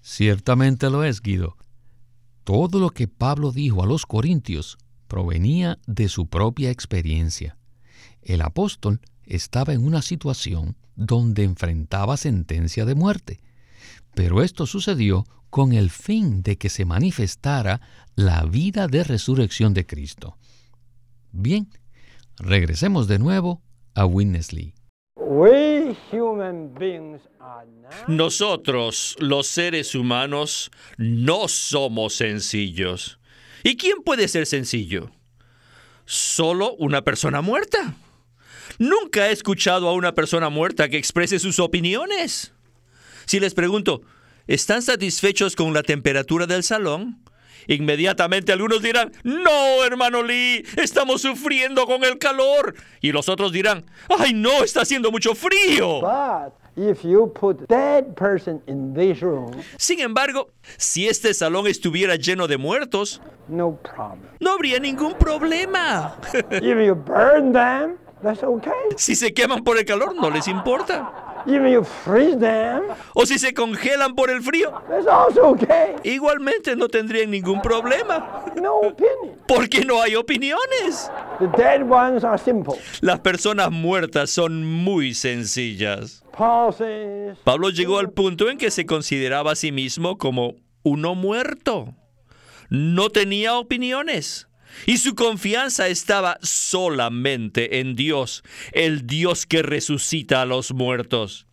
Ciertamente 0.00 0.88
lo 0.88 1.04
es, 1.04 1.20
Guido. 1.20 1.56
Todo 2.48 2.78
lo 2.78 2.88
que 2.88 3.08
Pablo 3.08 3.52
dijo 3.52 3.82
a 3.82 3.86
los 3.86 4.06
corintios 4.06 4.78
provenía 5.06 5.78
de 5.86 6.08
su 6.08 6.28
propia 6.28 6.70
experiencia. 6.70 7.58
El 8.22 8.40
apóstol 8.40 9.02
estaba 9.26 9.74
en 9.74 9.84
una 9.84 10.00
situación 10.00 10.74
donde 10.96 11.44
enfrentaba 11.44 12.16
sentencia 12.16 12.86
de 12.86 12.94
muerte, 12.94 13.40
pero 14.14 14.42
esto 14.42 14.64
sucedió 14.64 15.26
con 15.50 15.74
el 15.74 15.90
fin 15.90 16.42
de 16.42 16.56
que 16.56 16.70
se 16.70 16.86
manifestara 16.86 17.82
la 18.14 18.42
vida 18.44 18.86
de 18.86 19.04
resurrección 19.04 19.74
de 19.74 19.84
Cristo. 19.84 20.38
Bien, 21.32 21.68
regresemos 22.38 23.08
de 23.08 23.18
nuevo 23.18 23.60
a 23.94 24.06
Witness 24.06 24.54
nosotros, 28.06 29.16
los 29.18 29.46
seres 29.46 29.94
humanos, 29.94 30.70
no 30.96 31.48
somos 31.48 32.14
sencillos. 32.14 33.18
¿Y 33.62 33.76
quién 33.76 33.98
puede 34.04 34.28
ser 34.28 34.46
sencillo? 34.46 35.10
Solo 36.04 36.74
una 36.74 37.02
persona 37.02 37.40
muerta. 37.40 37.94
Nunca 38.78 39.28
he 39.28 39.32
escuchado 39.32 39.88
a 39.88 39.92
una 39.92 40.14
persona 40.14 40.48
muerta 40.48 40.88
que 40.88 40.98
exprese 40.98 41.38
sus 41.38 41.58
opiniones. 41.58 42.52
Si 43.26 43.40
les 43.40 43.54
pregunto, 43.54 44.02
¿están 44.46 44.82
satisfechos 44.82 45.56
con 45.56 45.74
la 45.74 45.82
temperatura 45.82 46.46
del 46.46 46.62
salón? 46.62 47.22
Inmediatamente 47.68 48.52
algunos 48.52 48.82
dirán, 48.82 49.12
no, 49.22 49.84
hermano 49.84 50.22
Lee, 50.22 50.64
estamos 50.76 51.22
sufriendo 51.22 51.86
con 51.86 52.02
el 52.02 52.18
calor. 52.18 52.74
Y 53.00 53.12
los 53.12 53.28
otros 53.28 53.52
dirán, 53.52 53.84
ay, 54.18 54.32
no, 54.34 54.64
está 54.64 54.82
haciendo 54.82 55.12
mucho 55.12 55.34
frío. 55.34 56.00
Sin 59.76 60.00
embargo, 60.00 60.50
si 60.76 61.08
este 61.08 61.34
salón 61.34 61.66
estuviera 61.66 62.16
lleno 62.16 62.46
de 62.46 62.56
muertos, 62.56 63.20
no, 63.48 64.52
habría 64.52 64.78
ningún 64.78 65.14
problema. 65.18 66.16
Si 68.96 69.14
se 69.14 69.34
queman 69.34 69.62
por 69.62 69.78
el 69.78 69.84
calor, 69.84 70.14
no 70.14 70.30
les 70.30 70.48
importa. 70.48 71.27
O 73.14 73.26
si 73.26 73.38
se 73.38 73.54
congelan 73.54 74.14
por 74.14 74.30
el 74.30 74.42
frío. 74.42 74.72
Igualmente 76.02 76.76
no 76.76 76.88
tendrían 76.88 77.30
ningún 77.30 77.60
problema. 77.62 78.44
Porque 79.46 79.84
no 79.84 80.02
hay 80.02 80.14
opiniones. 80.14 81.10
Las 83.00 83.20
personas 83.20 83.70
muertas 83.70 84.30
son 84.30 84.64
muy 84.64 85.14
sencillas. 85.14 86.24
Pablo 87.44 87.70
llegó 87.70 87.98
al 87.98 88.10
punto 88.10 88.48
en 88.48 88.58
que 88.58 88.70
se 88.70 88.86
consideraba 88.86 89.52
a 89.52 89.56
sí 89.56 89.72
mismo 89.72 90.18
como 90.18 90.54
uno 90.82 91.14
muerto. 91.14 91.94
No 92.70 93.10
tenía 93.10 93.56
opiniones. 93.56 94.47
Y 94.86 94.98
su 94.98 95.14
confianza 95.14 95.88
estaba 95.88 96.38
solamente 96.42 97.80
en 97.80 97.94
Dios, 97.96 98.42
el 98.72 99.06
Dios 99.06 99.46
que 99.46 99.62
resucita 99.62 100.42
a 100.42 100.46
los 100.46 100.72
muertos. 100.72 101.46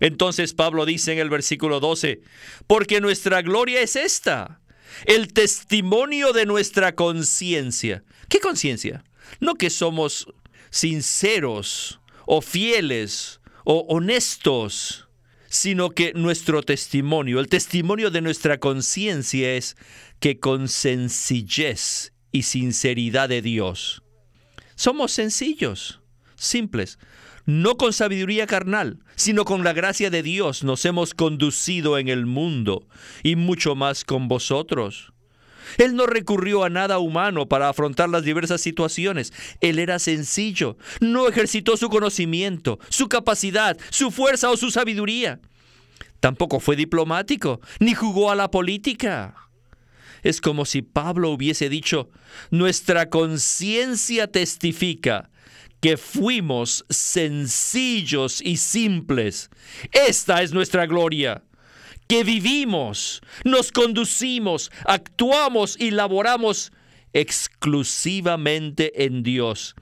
Entonces 0.00 0.52
Pablo 0.52 0.84
dice 0.84 1.12
en 1.12 1.18
el 1.18 1.30
versículo 1.30 1.80
12, 1.80 2.20
porque 2.66 3.00
nuestra 3.00 3.42
gloria 3.42 3.80
es 3.80 3.96
esta, 3.96 4.60
el 5.06 5.32
testimonio 5.32 6.32
de 6.32 6.46
nuestra 6.46 6.94
conciencia. 6.94 8.04
¿Qué 8.28 8.40
conciencia? 8.40 9.04
No 9.40 9.54
que 9.54 9.70
somos 9.70 10.28
sinceros 10.70 12.00
o 12.26 12.40
fieles 12.42 13.40
o 13.64 13.86
honestos, 13.88 15.08
sino 15.48 15.90
que 15.90 16.12
nuestro 16.14 16.62
testimonio, 16.62 17.40
el 17.40 17.48
testimonio 17.48 18.10
de 18.10 18.20
nuestra 18.20 18.58
conciencia 18.58 19.54
es 19.54 19.76
que 20.20 20.38
con 20.38 20.68
sencillez 20.68 22.12
y 22.36 22.42
sinceridad 22.42 23.30
de 23.30 23.40
Dios. 23.40 24.02
Somos 24.74 25.10
sencillos, 25.10 26.00
simples, 26.36 26.98
no 27.46 27.78
con 27.78 27.94
sabiduría 27.94 28.46
carnal, 28.46 28.98
sino 29.14 29.46
con 29.46 29.64
la 29.64 29.72
gracia 29.72 30.10
de 30.10 30.22
Dios 30.22 30.62
nos 30.62 30.84
hemos 30.84 31.14
conducido 31.14 31.96
en 31.96 32.08
el 32.08 32.26
mundo 32.26 32.86
y 33.22 33.36
mucho 33.36 33.74
más 33.74 34.04
con 34.04 34.28
vosotros. 34.28 35.14
Él 35.78 35.96
no 35.96 36.06
recurrió 36.06 36.62
a 36.62 36.68
nada 36.68 36.98
humano 36.98 37.48
para 37.48 37.70
afrontar 37.70 38.10
las 38.10 38.22
diversas 38.22 38.60
situaciones. 38.60 39.32
Él 39.62 39.78
era 39.78 39.98
sencillo, 39.98 40.76
no 41.00 41.28
ejercitó 41.28 41.78
su 41.78 41.88
conocimiento, 41.88 42.78
su 42.90 43.08
capacidad, 43.08 43.78
su 43.88 44.10
fuerza 44.10 44.50
o 44.50 44.58
su 44.58 44.70
sabiduría. 44.70 45.40
Tampoco 46.20 46.60
fue 46.60 46.76
diplomático, 46.76 47.60
ni 47.80 47.94
jugó 47.94 48.30
a 48.30 48.36
la 48.36 48.50
política. 48.50 49.45
Es 50.26 50.40
como 50.40 50.64
si 50.64 50.82
Pablo 50.82 51.30
hubiese 51.30 51.68
dicho, 51.68 52.10
nuestra 52.50 53.10
conciencia 53.10 54.26
testifica 54.26 55.30
que 55.80 55.96
fuimos 55.96 56.84
sencillos 56.90 58.40
y 58.42 58.56
simples. 58.56 59.50
Esta 59.92 60.42
es 60.42 60.52
nuestra 60.52 60.86
gloria, 60.86 61.44
que 62.08 62.24
vivimos, 62.24 63.20
nos 63.44 63.70
conducimos, 63.70 64.72
actuamos 64.84 65.78
y 65.78 65.92
laboramos 65.92 66.72
exclusivamente 67.12 69.04
en 69.04 69.22
Dios, 69.22 69.76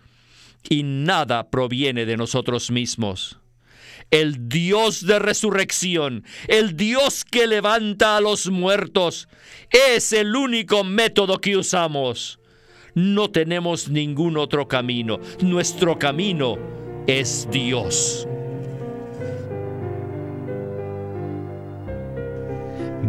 y 0.69 0.83
nada 0.83 1.49
proviene 1.49 2.05
de 2.05 2.19
nosotros 2.19 2.71
mismos. 2.71 3.39
El 4.11 4.49
Dios 4.49 5.07
de 5.07 5.19
resurrección, 5.19 6.25
el 6.49 6.77
Dios 6.77 7.25
que 7.25 7.47
levanta 7.47 8.17
a 8.17 8.21
los 8.21 8.51
muertos, 8.51 9.29
es 9.71 10.13
el 10.13 10.37
único 10.37 10.85
método 10.85 11.41
que 11.41 11.57
usamos. 11.57 12.39
No 12.95 13.31
tenemos 13.31 13.89
ningún 13.89 14.37
otro 14.37 14.69
camino. 14.69 15.19
Nuestro 15.41 15.99
camino 15.99 16.57
es 17.07 17.49
Dios. 17.51 18.29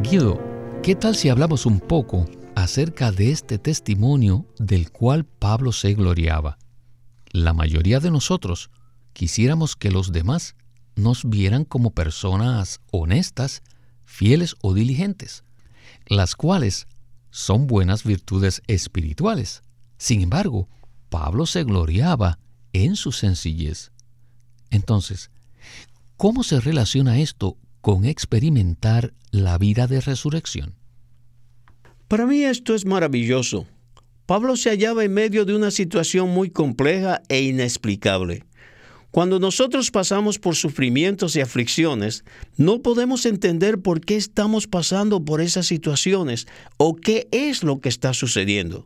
Guido, 0.02 0.42
¿qué 0.84 0.96
tal 0.96 1.16
si 1.16 1.30
hablamos 1.30 1.66
un 1.66 1.80
poco 1.80 2.26
acerca 2.56 3.12
de 3.12 3.32
este 3.32 3.58
testimonio 3.58 4.46
del 4.58 4.92
cual 4.92 5.26
Pablo 5.26 5.72
se 5.72 5.94
gloriaba? 5.94 6.58
La 7.32 7.54
mayoría 7.54 8.00
de 8.00 8.12
nosotros 8.12 8.72
quisiéramos 9.14 9.76
que 9.76 9.92
los 9.92 10.12
demás 10.12 10.56
nos 10.96 11.30
vieran 11.30 11.66
como 11.66 11.92
personas 11.92 12.82
honestas, 12.92 13.62
fieles 14.06 14.56
o 14.62 14.74
diligentes, 14.74 15.44
las 16.08 16.36
cuales 16.36 16.88
son 17.32 17.68
buenas 17.68 18.04
virtudes 18.04 18.62
espirituales. 18.68 19.62
Sin 19.98 20.22
embargo, 20.22 20.70
Pablo 21.10 21.46
se 21.46 21.64
gloriaba 21.64 22.40
en 22.74 22.96
su 22.96 23.12
sencillez. 23.12 23.92
Entonces, 24.70 25.32
¿cómo 26.18 26.44
se 26.44 26.60
relaciona 26.60 27.20
esto 27.20 27.58
con 27.82 28.06
experimentar 28.06 29.14
la 29.32 29.58
vida 29.58 29.88
de 29.88 30.02
resurrección? 30.02 30.76
Para 32.08 32.26
mí 32.26 32.44
esto 32.44 32.76
es 32.76 32.86
maravilloso. 32.86 33.66
Pablo 34.26 34.56
se 34.56 34.70
hallaba 34.70 35.04
en 35.04 35.14
medio 35.14 35.46
de 35.46 35.56
una 35.56 35.72
situación 35.72 36.30
muy 36.30 36.50
compleja 36.50 37.22
e 37.30 37.42
inexplicable. 37.42 38.44
Cuando 39.16 39.40
nosotros 39.40 39.92
pasamos 39.92 40.40
por 40.40 40.58
sufrimientos 40.58 41.38
y 41.38 41.40
aflicciones, 41.40 42.26
no 42.58 42.82
podemos 42.82 43.26
entender 43.26 43.80
por 43.80 44.02
qué 44.02 44.18
estamos 44.18 44.68
pasando 44.68 45.24
por 45.24 45.40
esas 45.40 45.68
situaciones 45.68 46.48
o 46.76 46.98
qué 46.98 47.30
es 47.32 47.64
lo 47.64 47.80
que 47.80 47.88
está 47.88 48.14
sucediendo. 48.14 48.86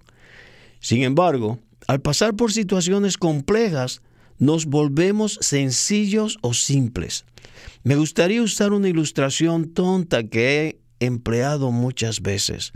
Sin 0.81 1.01
embargo, 1.01 1.57
al 1.88 2.01
pasar 2.01 2.36
por 2.36 2.51
situaciones 2.51 3.17
complejas, 3.17 4.03
nos 4.38 4.67
volvemos 4.67 5.39
sencillos 5.41 6.38
o 6.41 6.53
simples. 6.53 7.25
Me 7.81 7.95
gustaría 7.95 8.43
usar 8.43 8.71
una 8.71 8.88
ilustración 8.88 9.74
tonta 9.74 10.27
que 10.27 10.79
he 11.00 11.05
empleado 11.07 11.71
muchas 11.71 12.21
veces. 12.21 12.71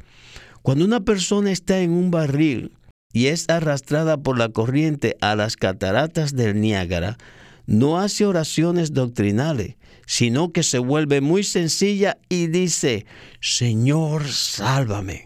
Cuando 0.64 0.86
una 0.86 1.02
persona 1.02 1.52
está 1.52 1.82
en 1.82 1.92
un 1.92 2.10
barril 2.10 2.76
y 3.14 3.28
es 3.28 3.48
arrastrada 3.48 4.18
por 4.18 4.40
la 4.40 4.50
corriente 4.50 5.18
a 5.22 5.36
las 5.36 5.56
cataratas 5.56 6.36
del 6.36 6.60
Niágara, 6.60 7.20
no 7.66 8.00
hace 8.00 8.26
oraciones 8.26 8.94
doctrinales, 8.94 9.76
sino 10.06 10.52
que 10.52 10.64
se 10.64 10.80
vuelve 10.80 11.22
muy 11.22 11.44
sencilla 11.44 12.18
y 12.30 12.48
dice, 12.48 13.06
Señor, 13.42 14.28
sálvame. 14.28 15.26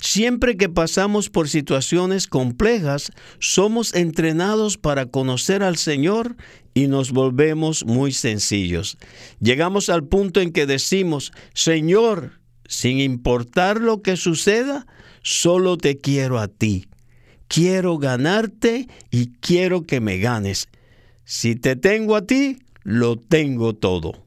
Siempre 0.00 0.56
que 0.56 0.68
pasamos 0.68 1.30
por 1.30 1.48
situaciones 1.48 2.26
complejas, 2.26 3.12
somos 3.38 3.94
entrenados 3.94 4.78
para 4.78 5.06
conocer 5.06 5.62
al 5.62 5.76
Señor 5.76 6.36
y 6.74 6.88
nos 6.88 7.12
volvemos 7.12 7.84
muy 7.84 8.12
sencillos. 8.12 8.98
Llegamos 9.40 9.88
al 9.88 10.04
punto 10.04 10.40
en 10.40 10.52
que 10.52 10.66
decimos, 10.66 11.32
Señor, 11.54 12.40
sin 12.68 13.00
importar 13.00 13.80
lo 13.80 14.02
que 14.02 14.16
suceda, 14.16 14.86
solo 15.22 15.76
te 15.76 15.98
quiero 15.98 16.38
a 16.38 16.48
ti. 16.48 16.88
Quiero 17.48 17.98
ganarte 17.98 18.88
y 19.10 19.32
quiero 19.40 19.86
que 19.86 20.00
me 20.00 20.18
ganes. 20.18 20.68
Si 21.28 21.56
te 21.56 21.74
tengo 21.74 22.14
a 22.14 22.24
ti, 22.24 22.58
lo 22.84 23.16
tengo 23.16 23.74
todo. 23.74 24.24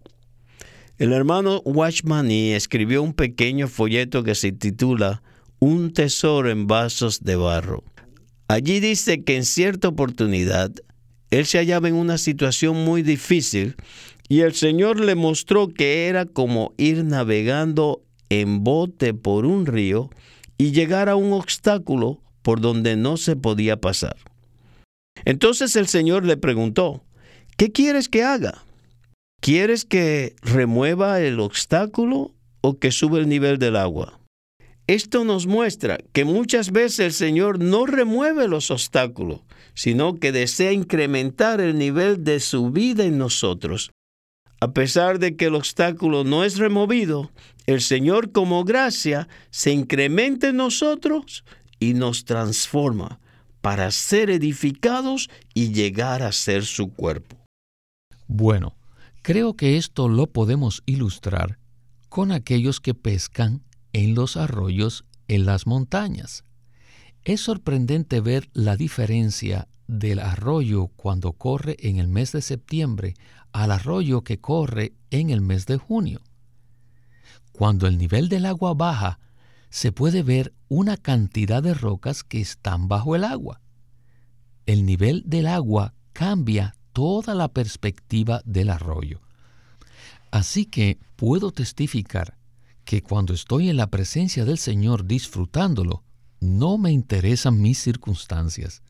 El 0.98 1.13
hermano 1.13 1.62
Watchmani 1.63 2.51
escribió 2.51 3.01
un 3.01 3.13
pequeño 3.13 3.70
folleto 3.70 4.22
que 4.22 4.36
se 4.36 4.51
titula 4.51 5.24
Un 5.59 5.94
tesoro 5.94 6.51
en 6.51 6.68
vasos 6.68 7.24
de 7.24 7.38
barro. 7.38 7.85
Allí 8.50 8.81
dice 8.81 9.24
que 9.24 9.38
en 9.38 9.46
cierta 9.46 9.88
oportunidad 9.88 10.74
él 11.31 11.46
se 11.46 11.59
hallaba 11.59 11.88
en 11.88 11.96
una 11.96 12.18
situación 12.18 12.83
muy 12.83 13.01
difícil 13.01 13.77
y 14.27 14.42
el 14.42 14.53
Señor 14.53 15.00
le 15.00 15.16
mostró 15.16 15.70
que 15.70 16.07
era 16.07 16.25
como 16.25 16.74
ir 16.75 17.05
navegando 17.05 18.03
en 18.27 18.66
bote 18.66 19.14
por 19.14 19.46
un 19.46 19.66
río 19.66 20.09
y 20.57 20.74
llegar 20.74 21.07
a 21.07 21.16
un 21.16 21.31
obstáculo 21.31 22.22
por 22.42 22.59
donde 22.59 22.98
no 22.98 23.16
se 23.16 23.38
podía 23.38 23.79
pasar. 23.79 24.18
Entonces 25.25 25.75
el 25.75 25.88
Señor 25.88 26.25
le 26.25 26.38
preguntó, 26.38 27.03
¿qué 27.58 27.72
quieres 27.72 28.10
que 28.10 28.24
haga? 28.24 28.64
¿Quieres 29.42 29.86
que 29.86 30.36
remueva 30.42 31.22
el 31.22 31.40
obstáculo 31.40 32.34
o 32.62 32.77
que 32.77 32.92
sube 32.92 33.20
el 33.20 33.29
nivel 33.29 33.58
del 33.58 33.75
agua? 33.75 34.20
Esto 34.88 35.24
nos 35.24 35.46
muestra 35.46 36.00
que 36.14 36.25
muchas 36.25 36.72
veces 36.72 37.00
el 37.00 37.14
Señor 37.14 37.60
no 37.60 37.86
remueve 37.86 38.48
los 38.48 38.72
obstáculos, 38.72 39.42
sino 39.75 40.16
que 40.16 40.32
desea 40.32 40.72
incrementar 40.72 41.62
el 41.62 41.77
nivel 41.77 42.24
de 42.24 42.40
su 42.40 42.72
vida 42.72 43.05
en 43.05 43.18
nosotros. 43.18 43.92
A 44.60 44.72
pesar 44.74 45.20
de 45.20 45.38
que 45.38 45.46
el 45.46 45.55
obstáculo 45.55 46.24
no 46.24 46.44
es 46.44 46.58
removido, 46.58 47.32
el 47.66 47.82
Señor 47.82 48.32
como 48.32 48.66
gracia 48.66 49.29
se 49.51 49.72
incrementa 49.72 50.50
en 50.50 50.58
nosotros 50.58 51.46
y 51.79 51.94
nos 51.94 52.25
transforma 52.25 53.20
para 53.61 53.91
ser 53.91 54.29
edificados 54.29 55.29
y 55.53 55.74
llegar 55.74 56.24
a 56.24 56.31
ser 56.31 56.65
su 56.65 56.93
cuerpo. 56.93 57.37
Bueno, 58.27 58.75
creo 59.22 59.55
que 59.55 59.77
esto 59.77 60.07
lo 60.07 60.27
podemos 60.27 60.83
ilustrar 60.85 61.59
con 62.09 62.31
aquellos 62.31 62.79
que 62.79 62.93
pescan 62.93 63.63
en 63.93 64.15
los 64.15 64.37
arroyos 64.37 65.05
en 65.27 65.45
las 65.45 65.67
montañas. 65.67 66.43
Es 67.24 67.41
sorprendente 67.41 68.22
ver 68.22 68.50
la 68.53 68.75
diferencia 68.75 69.67
del 69.87 70.19
arroyo 70.19 70.87
cuando 70.87 71.33
corre 71.33 71.75
en 71.79 71.98
el 71.98 72.07
mes 72.07 72.31
de 72.31 72.41
septiembre 72.41 73.15
al 73.51 73.72
arroyo 73.72 74.24
que 74.24 74.39
corre 74.39 74.93
en 75.09 75.29
el 75.29 75.41
mes 75.41 75.65
de 75.65 75.77
junio. 75.77 76.22
Cuando 77.51 77.87
el 77.87 77.98
nivel 77.98 78.29
del 78.29 78.45
agua 78.45 78.74
baja, 78.74 79.19
se 79.70 79.92
puede 79.92 80.24
ver 80.24 80.53
una 80.68 80.98
cantidad 80.98 81.62
de 81.62 81.74
rocas 81.74 82.24
que 82.24 82.42
están 82.42 82.88
bajo 82.88 83.16
el 83.16 83.24
agua. 83.24 83.62
El 84.66 84.86
nivel 84.86 85.24
del 85.25 85.48
agua 85.48 85.94
cambia 86.14 86.75
toda 86.94 87.34
la 87.36 87.48
perspectiva 87.48 88.42
del 88.46 88.70
arroyo. 88.70 89.22
Así 90.32 90.66
que 90.66 91.00
puedo 91.16 91.51
testificar 91.51 92.38
que 92.86 93.01
cuando 93.01 93.34
estoy 93.34 93.70
en 93.70 93.77
la 93.77 93.88
presencia 93.88 94.46
del 94.46 94.58
Señor 94.58 95.05
disfrutándolo, 95.05 96.03
no 96.40 96.77
me 96.77 96.92
interesan 96.92 97.62
mis 97.62 97.79
circunstancias. 97.79 98.82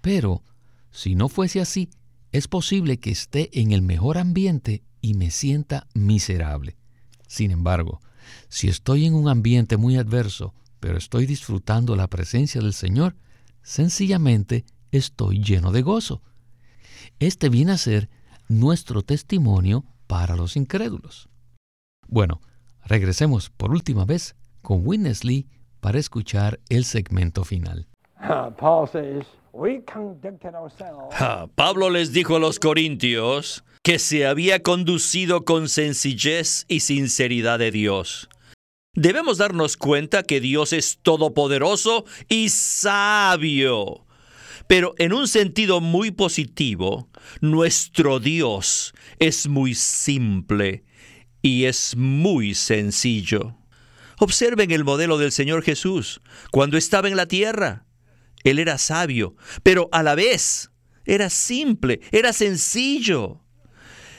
Pero, 0.00 0.42
si 0.90 1.14
no 1.14 1.28
fuese 1.28 1.60
así, 1.60 1.88
es 2.32 2.46
posible 2.46 2.98
que 2.98 3.10
esté 3.10 3.50
en 3.60 3.72
el 3.72 3.82
mejor 3.82 4.18
ambiente 4.18 4.82
y 5.00 5.14
me 5.14 5.30
sienta 5.30 5.86
miserable. 5.94 6.76
Sin 7.26 7.50
embargo, 7.50 8.00
si 8.48 8.68
estoy 8.68 9.06
en 9.06 9.14
un 9.14 9.28
ambiente 9.28 9.76
muy 9.76 9.96
adverso, 9.96 10.54
pero 10.80 10.98
estoy 10.98 11.26
disfrutando 11.26 11.96
la 11.96 12.06
presencia 12.06 12.60
del 12.60 12.72
Señor, 12.72 13.16
sencillamente 13.62 14.64
estoy 14.90 15.42
lleno 15.42 15.72
de 15.72 15.82
gozo. 15.82 16.22
Este 17.18 17.48
viene 17.48 17.72
a 17.72 17.78
ser 17.78 18.08
nuestro 18.48 19.02
testimonio 19.02 19.84
para 20.06 20.36
los 20.36 20.56
incrédulos. 20.56 21.28
Bueno, 22.06 22.40
regresemos 22.84 23.50
por 23.50 23.70
última 23.70 24.04
vez 24.04 24.36
con 24.62 24.86
Witness 24.86 25.24
Lee 25.24 25.46
para 25.80 25.98
escuchar 25.98 26.60
el 26.68 26.84
segmento 26.84 27.44
final. 27.44 27.86
Pablo 31.54 31.90
les 31.90 32.12
dijo 32.12 32.36
a 32.36 32.38
los 32.38 32.58
corintios 32.58 33.64
que 33.82 33.98
se 33.98 34.26
había 34.26 34.62
conducido 34.62 35.44
con 35.44 35.68
sencillez 35.68 36.64
y 36.68 36.80
sinceridad 36.80 37.58
de 37.58 37.70
Dios. 37.70 38.28
Debemos 38.94 39.38
darnos 39.38 39.76
cuenta 39.76 40.22
que 40.22 40.40
Dios 40.40 40.72
es 40.72 40.98
todopoderoso 41.02 42.04
y 42.28 42.50
sabio. 42.50 44.06
Pero 44.68 44.94
en 44.98 45.12
un 45.12 45.26
sentido 45.26 45.80
muy 45.80 46.10
positivo, 46.10 47.08
nuestro 47.40 48.20
Dios 48.20 48.92
es 49.18 49.48
muy 49.48 49.74
simple 49.74 50.84
y 51.42 51.64
es 51.64 51.96
muy 51.96 52.54
sencillo. 52.54 53.56
Observen 54.20 54.70
el 54.70 54.84
modelo 54.84 55.16
del 55.16 55.32
Señor 55.32 55.62
Jesús 55.62 56.20
cuando 56.50 56.76
estaba 56.76 57.08
en 57.08 57.16
la 57.16 57.26
tierra. 57.26 57.87
Él 58.44 58.58
era 58.58 58.78
sabio, 58.78 59.36
pero 59.62 59.88
a 59.92 60.02
la 60.02 60.14
vez 60.14 60.70
era 61.04 61.30
simple, 61.30 62.00
era 62.12 62.32
sencillo. 62.32 63.42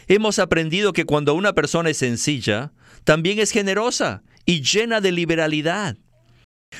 Hemos 0.08 0.40
aprendido 0.40 0.92
que 0.92 1.06
cuando 1.06 1.36
una 1.36 1.54
persona 1.54 1.90
es 1.90 1.98
sencilla, 1.98 2.74
también 3.04 3.40
es 3.40 3.52
generosa 3.52 4.24
y 4.46 4.62
llena 4.62 5.02
de 5.02 5.12
liberalidad. 5.12 5.98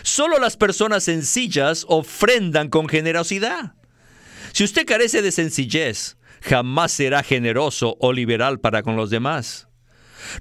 Solo 0.04 0.40
las 0.40 0.58
personas 0.58 1.04
sencillas 1.04 1.86
ofrendan 1.88 2.70
con 2.70 2.88
generosidad. 2.88 3.76
Si 4.54 4.64
usted 4.64 4.86
carece 4.86 5.22
de 5.22 5.32
sencillez, 5.32 6.18
jamás 6.42 6.92
será 6.92 7.24
generoso 7.24 7.98
o 8.00 8.14
liberal 8.14 8.60
para 8.60 8.84
con 8.84 8.96
los 8.96 9.10
demás. 9.10 9.68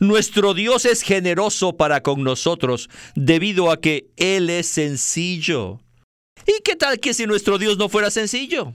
Nuestro 0.01 0.55
Dios 0.55 0.85
es 0.85 1.03
generoso 1.03 1.77
para 1.77 2.03
con 2.03 2.23
nosotros 2.25 2.89
debido 3.15 3.71
a 3.71 3.81
que 3.81 4.11
Él 4.17 4.51
es 4.51 4.67
sencillo. 4.67 5.81
¿Y 6.47 6.63
qué 6.63 6.77
tal 6.77 6.99
que 7.01 7.15
si 7.15 7.27
nuestro 7.27 7.59
Dios 7.59 7.79
no 7.79 7.89
fuera 7.89 8.11
sencillo? 8.11 8.75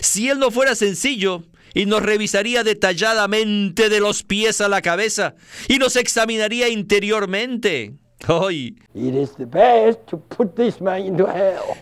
Si 0.00 0.28
Él 0.28 0.38
no 0.38 0.50
fuera 0.50 0.74
sencillo 0.74 1.44
y 1.74 1.86
nos 1.86 2.02
revisaría 2.02 2.64
detalladamente 2.64 3.88
de 3.88 4.00
los 4.00 4.22
pies 4.22 4.60
a 4.60 4.68
la 4.68 4.82
cabeza 4.82 5.34
y 5.68 5.78
nos 5.78 5.96
examinaría 5.96 6.68
interiormente. 6.68 7.94
Hoy. 8.28 8.76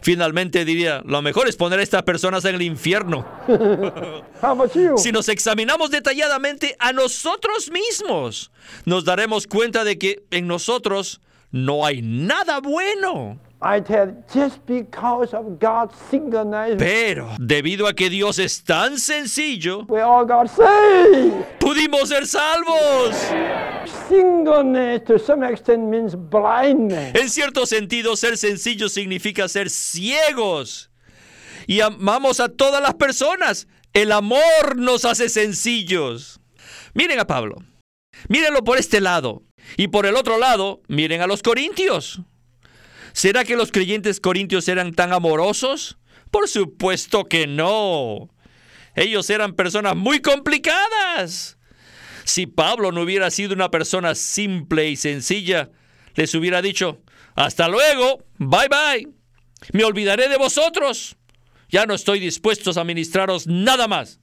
Finalmente 0.02 0.64
diría, 0.64 1.02
lo 1.04 1.20
mejor 1.20 1.48
es 1.48 1.56
poner 1.56 1.80
a 1.80 1.82
estas 1.82 2.04
personas 2.04 2.44
en 2.44 2.54
el 2.54 2.62
infierno. 2.62 3.26
si 4.96 5.10
nos 5.10 5.28
examinamos 5.28 5.90
detalladamente 5.90 6.76
a 6.78 6.92
nosotros 6.92 7.70
mismos, 7.72 8.52
nos 8.84 9.04
daremos 9.04 9.48
cuenta 9.48 9.82
de 9.82 9.98
que 9.98 10.22
en 10.30 10.46
nosotros 10.46 11.20
no 11.50 11.84
hay 11.84 12.02
nada 12.02 12.60
bueno. 12.60 13.40
Pero 16.78 17.30
debido 17.40 17.88
a 17.88 17.92
que 17.92 18.08
Dios 18.08 18.38
es 18.38 18.62
tan 18.62 18.98
sencillo, 18.98 19.84
pudimos 21.58 22.08
ser 22.08 22.26
salvos. 22.26 23.16
En 27.14 27.28
cierto 27.28 27.66
sentido, 27.66 28.14
ser 28.16 28.38
sencillo 28.38 28.88
significa 28.88 29.48
ser 29.48 29.70
ciegos. 29.70 30.90
Y 31.66 31.80
amamos 31.80 32.40
a 32.40 32.48
todas 32.48 32.80
las 32.80 32.94
personas. 32.94 33.66
El 33.92 34.12
amor 34.12 34.76
nos 34.76 35.04
hace 35.04 35.28
sencillos. 35.28 36.40
Miren 36.94 37.18
a 37.18 37.26
Pablo. 37.26 37.56
Mírenlo 38.28 38.62
por 38.62 38.78
este 38.78 39.00
lado. 39.00 39.42
Y 39.76 39.88
por 39.88 40.06
el 40.06 40.16
otro 40.16 40.38
lado, 40.38 40.80
miren 40.88 41.20
a 41.20 41.26
los 41.26 41.42
corintios. 41.42 42.20
¿Será 43.18 43.42
que 43.42 43.56
los 43.56 43.72
creyentes 43.72 44.20
corintios 44.20 44.68
eran 44.68 44.94
tan 44.94 45.12
amorosos? 45.12 45.98
Por 46.30 46.46
supuesto 46.46 47.24
que 47.24 47.48
no. 47.48 48.28
Ellos 48.94 49.28
eran 49.28 49.54
personas 49.54 49.96
muy 49.96 50.20
complicadas. 50.20 51.58
Si 52.22 52.46
Pablo 52.46 52.92
no 52.92 53.00
hubiera 53.00 53.32
sido 53.32 53.54
una 53.54 53.72
persona 53.72 54.14
simple 54.14 54.88
y 54.88 54.94
sencilla, 54.94 55.68
les 56.14 56.32
hubiera 56.36 56.62
dicho, 56.62 57.02
hasta 57.34 57.66
luego, 57.66 58.24
bye 58.38 58.68
bye, 58.68 59.08
me 59.72 59.82
olvidaré 59.82 60.28
de 60.28 60.36
vosotros, 60.36 61.16
ya 61.68 61.86
no 61.86 61.94
estoy 61.94 62.20
dispuesto 62.20 62.70
a 62.80 62.84
ministraros 62.84 63.48
nada 63.48 63.88
más. 63.88 64.20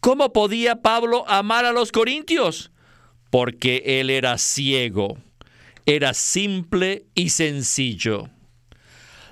¿Cómo 0.00 0.34
podía 0.34 0.82
Pablo 0.82 1.26
amar 1.28 1.64
a 1.64 1.72
los 1.72 1.92
corintios? 1.92 2.72
Porque 3.30 3.82
él 3.86 4.10
era 4.10 4.36
ciego 4.36 5.16
era 5.86 6.14
simple 6.14 7.06
y 7.14 7.30
sencillo. 7.30 8.30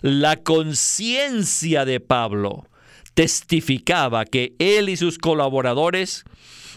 La 0.03 0.37
conciencia 0.37 1.85
de 1.85 2.01
Pablo 2.01 2.67
testificaba 3.15 4.25
que 4.25 4.55
él 4.59 4.89
y 4.89 4.97
sus 4.97 5.19
colaboradores 5.19 6.25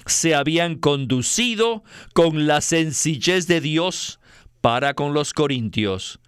se 0.05 0.35
habían 0.35 0.75
conducido 0.75 1.83
con 2.13 2.47
la 2.47 2.59
sencillez 2.59 3.47
de 3.47 3.61
Dios 3.61 4.19
para 4.59 4.93
con 4.93 5.13
los 5.13 5.33
corintios. 5.33 6.19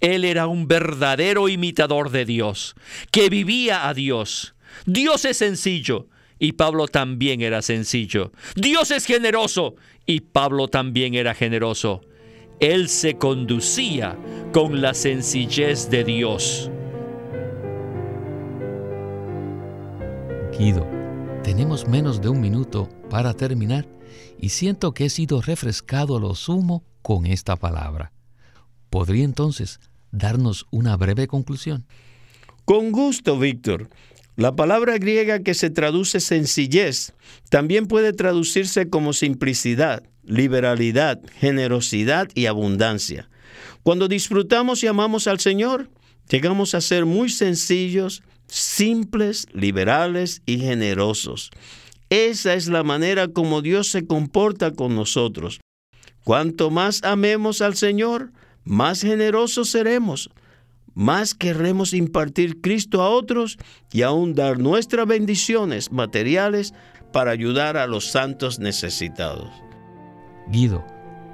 Él 0.00 0.24
era 0.24 0.48
un 0.48 0.66
verdadero 0.66 1.48
imitador 1.48 2.10
de 2.10 2.24
Dios, 2.24 2.74
que 3.12 3.28
vivía 3.28 3.88
a 3.88 3.94
Dios. 3.94 4.56
Dios 4.84 5.24
es 5.24 5.36
sencillo 5.36 6.08
y 6.40 6.52
Pablo 6.52 6.88
también 6.88 7.40
era 7.40 7.62
sencillo. 7.62 8.32
Dios 8.56 8.90
es 8.90 9.06
generoso 9.06 9.76
y 10.06 10.22
Pablo 10.22 10.66
también 10.66 11.14
era 11.14 11.34
generoso 11.34 12.02
él 12.62 12.88
se 12.88 13.18
conducía 13.18 14.16
con 14.52 14.80
la 14.80 14.94
sencillez 14.94 15.90
de 15.90 16.04
Dios. 16.04 16.70
Guido, 20.56 20.86
tenemos 21.42 21.88
menos 21.88 22.20
de 22.20 22.28
un 22.28 22.40
minuto 22.40 22.88
para 23.10 23.34
terminar 23.34 23.88
y 24.38 24.50
siento 24.50 24.94
que 24.94 25.06
he 25.06 25.10
sido 25.10 25.42
refrescado 25.42 26.16
a 26.16 26.20
lo 26.20 26.36
sumo 26.36 26.84
con 27.02 27.26
esta 27.26 27.56
palabra. 27.56 28.12
¿Podría 28.90 29.24
entonces 29.24 29.80
darnos 30.12 30.66
una 30.70 30.96
breve 30.96 31.26
conclusión? 31.26 31.84
Con 32.64 32.92
gusto, 32.92 33.40
Víctor. 33.40 33.90
La 34.36 34.56
palabra 34.56 34.98
griega 34.98 35.40
que 35.40 35.54
se 35.54 35.70
traduce 35.70 36.20
sencillez 36.20 37.12
también 37.50 37.86
puede 37.86 38.12
traducirse 38.12 38.88
como 38.88 39.12
simplicidad 39.12 40.02
liberalidad, 40.22 41.20
generosidad 41.38 42.28
y 42.34 42.46
abundancia. 42.46 43.28
Cuando 43.82 44.08
disfrutamos 44.08 44.82
y 44.82 44.86
amamos 44.86 45.26
al 45.26 45.40
Señor, 45.40 45.90
llegamos 46.28 46.74
a 46.74 46.80
ser 46.80 47.04
muy 47.04 47.28
sencillos, 47.28 48.22
simples, 48.46 49.46
liberales 49.52 50.42
y 50.46 50.58
generosos. 50.58 51.50
Esa 52.10 52.54
es 52.54 52.68
la 52.68 52.82
manera 52.82 53.28
como 53.28 53.62
Dios 53.62 53.88
se 53.88 54.06
comporta 54.06 54.72
con 54.72 54.94
nosotros. 54.94 55.60
Cuanto 56.24 56.70
más 56.70 57.02
amemos 57.02 57.62
al 57.62 57.74
Señor, 57.74 58.32
más 58.64 59.00
generosos 59.00 59.70
seremos, 59.70 60.30
más 60.94 61.34
querremos 61.34 61.94
impartir 61.94 62.60
Cristo 62.60 63.02
a 63.02 63.08
otros 63.08 63.58
y 63.92 64.02
aún 64.02 64.34
dar 64.34 64.58
nuestras 64.58 65.06
bendiciones 65.06 65.92
materiales 65.92 66.74
para 67.12 67.30
ayudar 67.30 67.76
a 67.76 67.86
los 67.86 68.10
santos 68.10 68.58
necesitados. 68.58 69.50
Guido, 70.48 70.84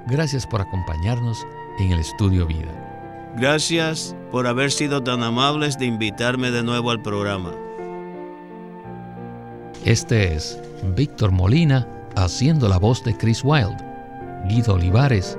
gracias 0.07 0.45
por 0.45 0.61
acompañarnos 0.61 1.45
en 1.79 1.91
el 1.91 1.99
estudio 1.99 2.45
Vida. 2.45 2.85
Gracias 3.37 4.15
por 4.31 4.47
haber 4.47 4.71
sido 4.71 5.03
tan 5.03 5.23
amables 5.23 5.77
de 5.77 5.85
invitarme 5.85 6.51
de 6.51 6.63
nuevo 6.63 6.91
al 6.91 7.01
programa. 7.01 7.53
Este 9.85 10.35
es 10.35 10.59
Víctor 10.95 11.31
Molina 11.31 11.87
haciendo 12.15 12.67
la 12.67 12.77
voz 12.77 13.03
de 13.03 13.15
Chris 13.15 13.43
Wilde, 13.43 13.77
Guido 14.47 14.73
Olivares, 14.73 15.37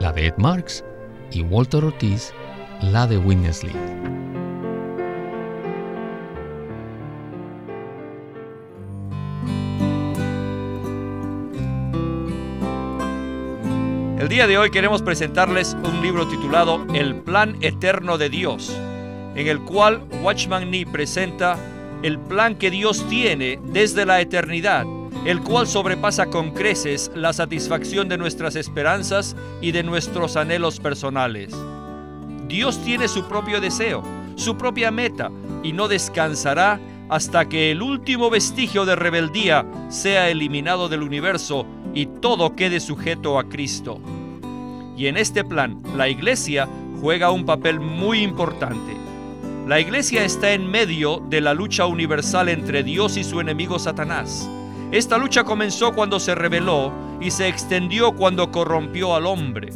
la 0.00 0.12
de 0.12 0.28
Ed 0.28 0.34
Marks 0.38 0.84
y 1.30 1.42
Walter 1.42 1.84
Ortiz, 1.84 2.32
la 2.82 3.06
de 3.06 3.16
Winnesley. 3.16 3.74
El 14.18 14.28
día 14.28 14.46
de 14.46 14.58
hoy 14.58 14.70
queremos 14.70 15.02
presentarles 15.02 15.76
un 15.84 16.02
libro 16.02 16.26
titulado 16.26 16.84
El 16.94 17.16
Plan 17.16 17.56
Eterno 17.60 18.18
de 18.18 18.30
Dios, 18.30 18.76
en 19.34 19.46
el 19.46 19.60
cual 19.60 20.04
Watchman 20.22 20.70
Nee 20.70 20.86
presenta 20.86 21.56
el 22.02 22.18
plan 22.18 22.56
que 22.56 22.70
Dios 22.70 23.06
tiene 23.08 23.60
desde 23.64 24.06
la 24.06 24.20
eternidad, 24.20 24.86
el 25.24 25.40
cual 25.40 25.66
sobrepasa 25.66 26.26
con 26.26 26.50
creces 26.50 27.10
la 27.14 27.32
satisfacción 27.32 28.08
de 28.08 28.18
nuestras 28.18 28.56
esperanzas 28.56 29.36
y 29.60 29.72
de 29.72 29.84
nuestros 29.84 30.36
anhelos 30.36 30.80
personales. 30.80 31.54
Dios 32.52 32.84
tiene 32.84 33.08
su 33.08 33.24
propio 33.24 33.62
deseo, 33.62 34.02
su 34.34 34.58
propia 34.58 34.90
meta, 34.90 35.30
y 35.62 35.72
no 35.72 35.88
descansará 35.88 36.78
hasta 37.08 37.48
que 37.48 37.70
el 37.70 37.80
último 37.80 38.28
vestigio 38.28 38.84
de 38.84 38.94
rebeldía 38.94 39.64
sea 39.88 40.28
eliminado 40.28 40.90
del 40.90 41.02
universo 41.02 41.64
y 41.94 42.04
todo 42.04 42.54
quede 42.54 42.80
sujeto 42.80 43.38
a 43.38 43.48
Cristo. 43.48 44.00
Y 44.98 45.06
en 45.06 45.16
este 45.16 45.44
plan, 45.44 45.82
la 45.96 46.10
iglesia 46.10 46.68
juega 47.00 47.30
un 47.30 47.46
papel 47.46 47.80
muy 47.80 48.20
importante. 48.20 48.98
La 49.66 49.80
iglesia 49.80 50.22
está 50.22 50.52
en 50.52 50.70
medio 50.70 51.22
de 51.30 51.40
la 51.40 51.54
lucha 51.54 51.86
universal 51.86 52.50
entre 52.50 52.82
Dios 52.82 53.16
y 53.16 53.24
su 53.24 53.40
enemigo 53.40 53.78
Satanás. 53.78 54.46
Esta 54.90 55.16
lucha 55.16 55.44
comenzó 55.44 55.94
cuando 55.94 56.20
se 56.20 56.34
rebeló 56.34 56.92
y 57.18 57.30
se 57.30 57.48
extendió 57.48 58.12
cuando 58.12 58.50
corrompió 58.50 59.14
al 59.14 59.24
hombre. 59.24 59.70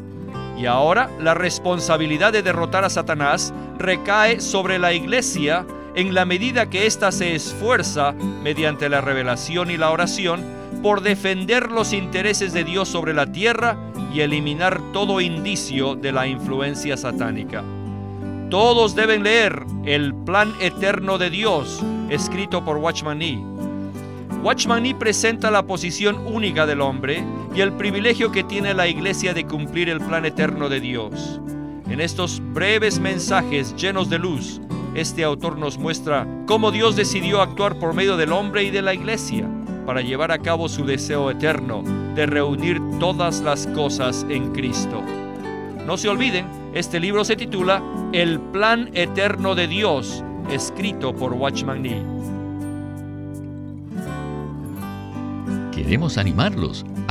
Y 0.56 0.66
ahora 0.66 1.10
la 1.20 1.34
responsabilidad 1.34 2.32
de 2.32 2.42
derrotar 2.42 2.84
a 2.84 2.90
Satanás 2.90 3.52
recae 3.78 4.40
sobre 4.40 4.78
la 4.78 4.92
iglesia 4.92 5.66
en 5.94 6.14
la 6.14 6.24
medida 6.24 6.68
que 6.68 6.86
ésta 6.86 7.10
se 7.10 7.34
esfuerza, 7.34 8.12
mediante 8.12 8.88
la 8.88 9.00
revelación 9.00 9.70
y 9.70 9.76
la 9.76 9.90
oración, 9.90 10.44
por 10.82 11.00
defender 11.00 11.70
los 11.70 11.92
intereses 11.92 12.52
de 12.52 12.64
Dios 12.64 12.88
sobre 12.88 13.14
la 13.14 13.26
tierra 13.32 13.76
y 14.12 14.20
eliminar 14.20 14.80
todo 14.92 15.20
indicio 15.20 15.94
de 15.94 16.12
la 16.12 16.26
influencia 16.26 16.96
satánica. 16.96 17.62
Todos 18.50 18.94
deben 18.94 19.24
leer 19.24 19.64
El 19.84 20.14
Plan 20.14 20.54
Eterno 20.60 21.18
de 21.18 21.30
Dios, 21.30 21.82
escrito 22.10 22.64
por 22.64 22.76
Watchman 22.76 23.18
Nee. 23.18 23.42
Watchman 24.42 24.82
Nee 24.82 24.94
presenta 24.94 25.50
la 25.50 25.66
posición 25.66 26.18
única 26.26 26.66
del 26.66 26.80
hombre 26.80 27.24
y 27.56 27.62
el 27.62 27.72
privilegio 27.72 28.30
que 28.32 28.44
tiene 28.44 28.74
la 28.74 28.86
iglesia 28.86 29.32
de 29.32 29.46
cumplir 29.46 29.88
el 29.88 29.98
plan 29.98 30.26
eterno 30.26 30.68
de 30.68 30.78
Dios. 30.78 31.40
En 31.88 32.02
estos 32.02 32.42
breves 32.52 32.98
mensajes 32.98 33.74
llenos 33.76 34.10
de 34.10 34.18
luz, 34.18 34.60
este 34.94 35.24
autor 35.24 35.56
nos 35.56 35.78
muestra 35.78 36.26
cómo 36.46 36.70
Dios 36.70 36.96
decidió 36.96 37.40
actuar 37.40 37.78
por 37.78 37.94
medio 37.94 38.18
del 38.18 38.32
hombre 38.32 38.64
y 38.64 38.70
de 38.70 38.82
la 38.82 38.92
iglesia 38.92 39.48
para 39.86 40.02
llevar 40.02 40.32
a 40.32 40.38
cabo 40.38 40.68
su 40.68 40.84
deseo 40.84 41.30
eterno 41.30 41.82
de 42.14 42.26
reunir 42.26 42.78
todas 43.00 43.40
las 43.40 43.66
cosas 43.68 44.26
en 44.28 44.52
Cristo. 44.52 45.02
No 45.86 45.96
se 45.96 46.10
olviden, 46.10 46.46
este 46.74 47.00
libro 47.00 47.24
se 47.24 47.36
titula 47.36 47.82
El 48.12 48.38
Plan 48.38 48.90
Eterno 48.92 49.54
de 49.54 49.66
Dios, 49.66 50.22
escrito 50.50 51.14
por 51.14 51.32
Watchman 51.32 51.80
Nee. 51.80 52.02
Queremos 55.72 56.18
animarlos 56.18 56.84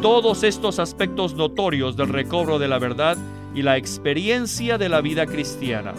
todos 0.00 0.42
estos 0.42 0.78
aspectos 0.78 1.34
notorios 1.34 1.96
del 1.96 2.08
recobro 2.08 2.58
de 2.58 2.68
la 2.68 2.78
verdad 2.78 3.16
y 3.54 3.62
la 3.62 3.76
experiencia 3.76 4.78
de 4.78 4.88
la 4.88 5.00
vida 5.00 5.26
cristiana. 5.26 5.92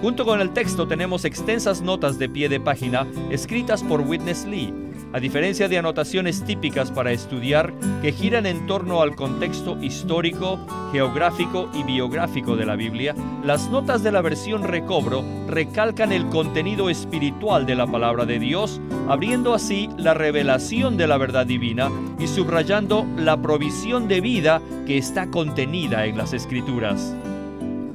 Junto 0.00 0.24
con 0.24 0.40
el 0.40 0.52
texto 0.52 0.88
tenemos 0.88 1.24
extensas 1.24 1.80
notas 1.82 2.18
de 2.18 2.28
pie 2.28 2.48
de 2.48 2.58
página 2.58 3.06
escritas 3.30 3.82
por 3.82 4.00
Witness 4.00 4.44
Lee, 4.46 4.72
a 5.12 5.20
diferencia 5.20 5.68
de 5.68 5.78
anotaciones 5.78 6.42
típicas 6.44 6.90
para 6.90 7.12
estudiar 7.12 7.72
que 8.00 8.12
giran 8.12 8.46
en 8.46 8.66
torno 8.66 9.02
al 9.02 9.14
contexto 9.14 9.76
histórico, 9.82 10.58
geográfico 10.90 11.68
y 11.74 11.82
biográfico 11.82 12.56
de 12.56 12.66
la 12.66 12.76
Biblia, 12.76 13.14
las 13.44 13.68
notas 13.70 14.02
de 14.02 14.12
la 14.12 14.22
versión 14.22 14.62
recobro 14.62 15.22
recalcan 15.48 16.12
el 16.12 16.26
contenido 16.28 16.88
espiritual 16.88 17.66
de 17.66 17.74
la 17.74 17.86
palabra 17.86 18.24
de 18.24 18.38
Dios, 18.38 18.80
abriendo 19.08 19.54
así 19.54 19.90
la 19.98 20.14
revelación 20.14 20.96
de 20.96 21.06
la 21.06 21.18
verdad 21.18 21.46
divina 21.46 21.90
y 22.18 22.26
subrayando 22.26 23.06
la 23.16 23.40
provisión 23.40 24.08
de 24.08 24.20
vida 24.20 24.62
que 24.86 24.96
está 24.96 25.30
contenida 25.30 26.06
en 26.06 26.16
las 26.16 26.32
escrituras. 26.32 27.14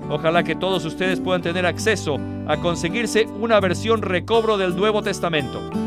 Ojalá 0.09 0.43
que 0.43 0.55
todos 0.55 0.85
ustedes 0.85 1.19
puedan 1.19 1.41
tener 1.41 1.65
acceso 1.65 2.17
a 2.47 2.57
conseguirse 2.57 3.25
una 3.39 3.59
versión 3.59 4.01
recobro 4.01 4.57
del 4.57 4.75
Nuevo 4.75 5.01
Testamento. 5.01 5.86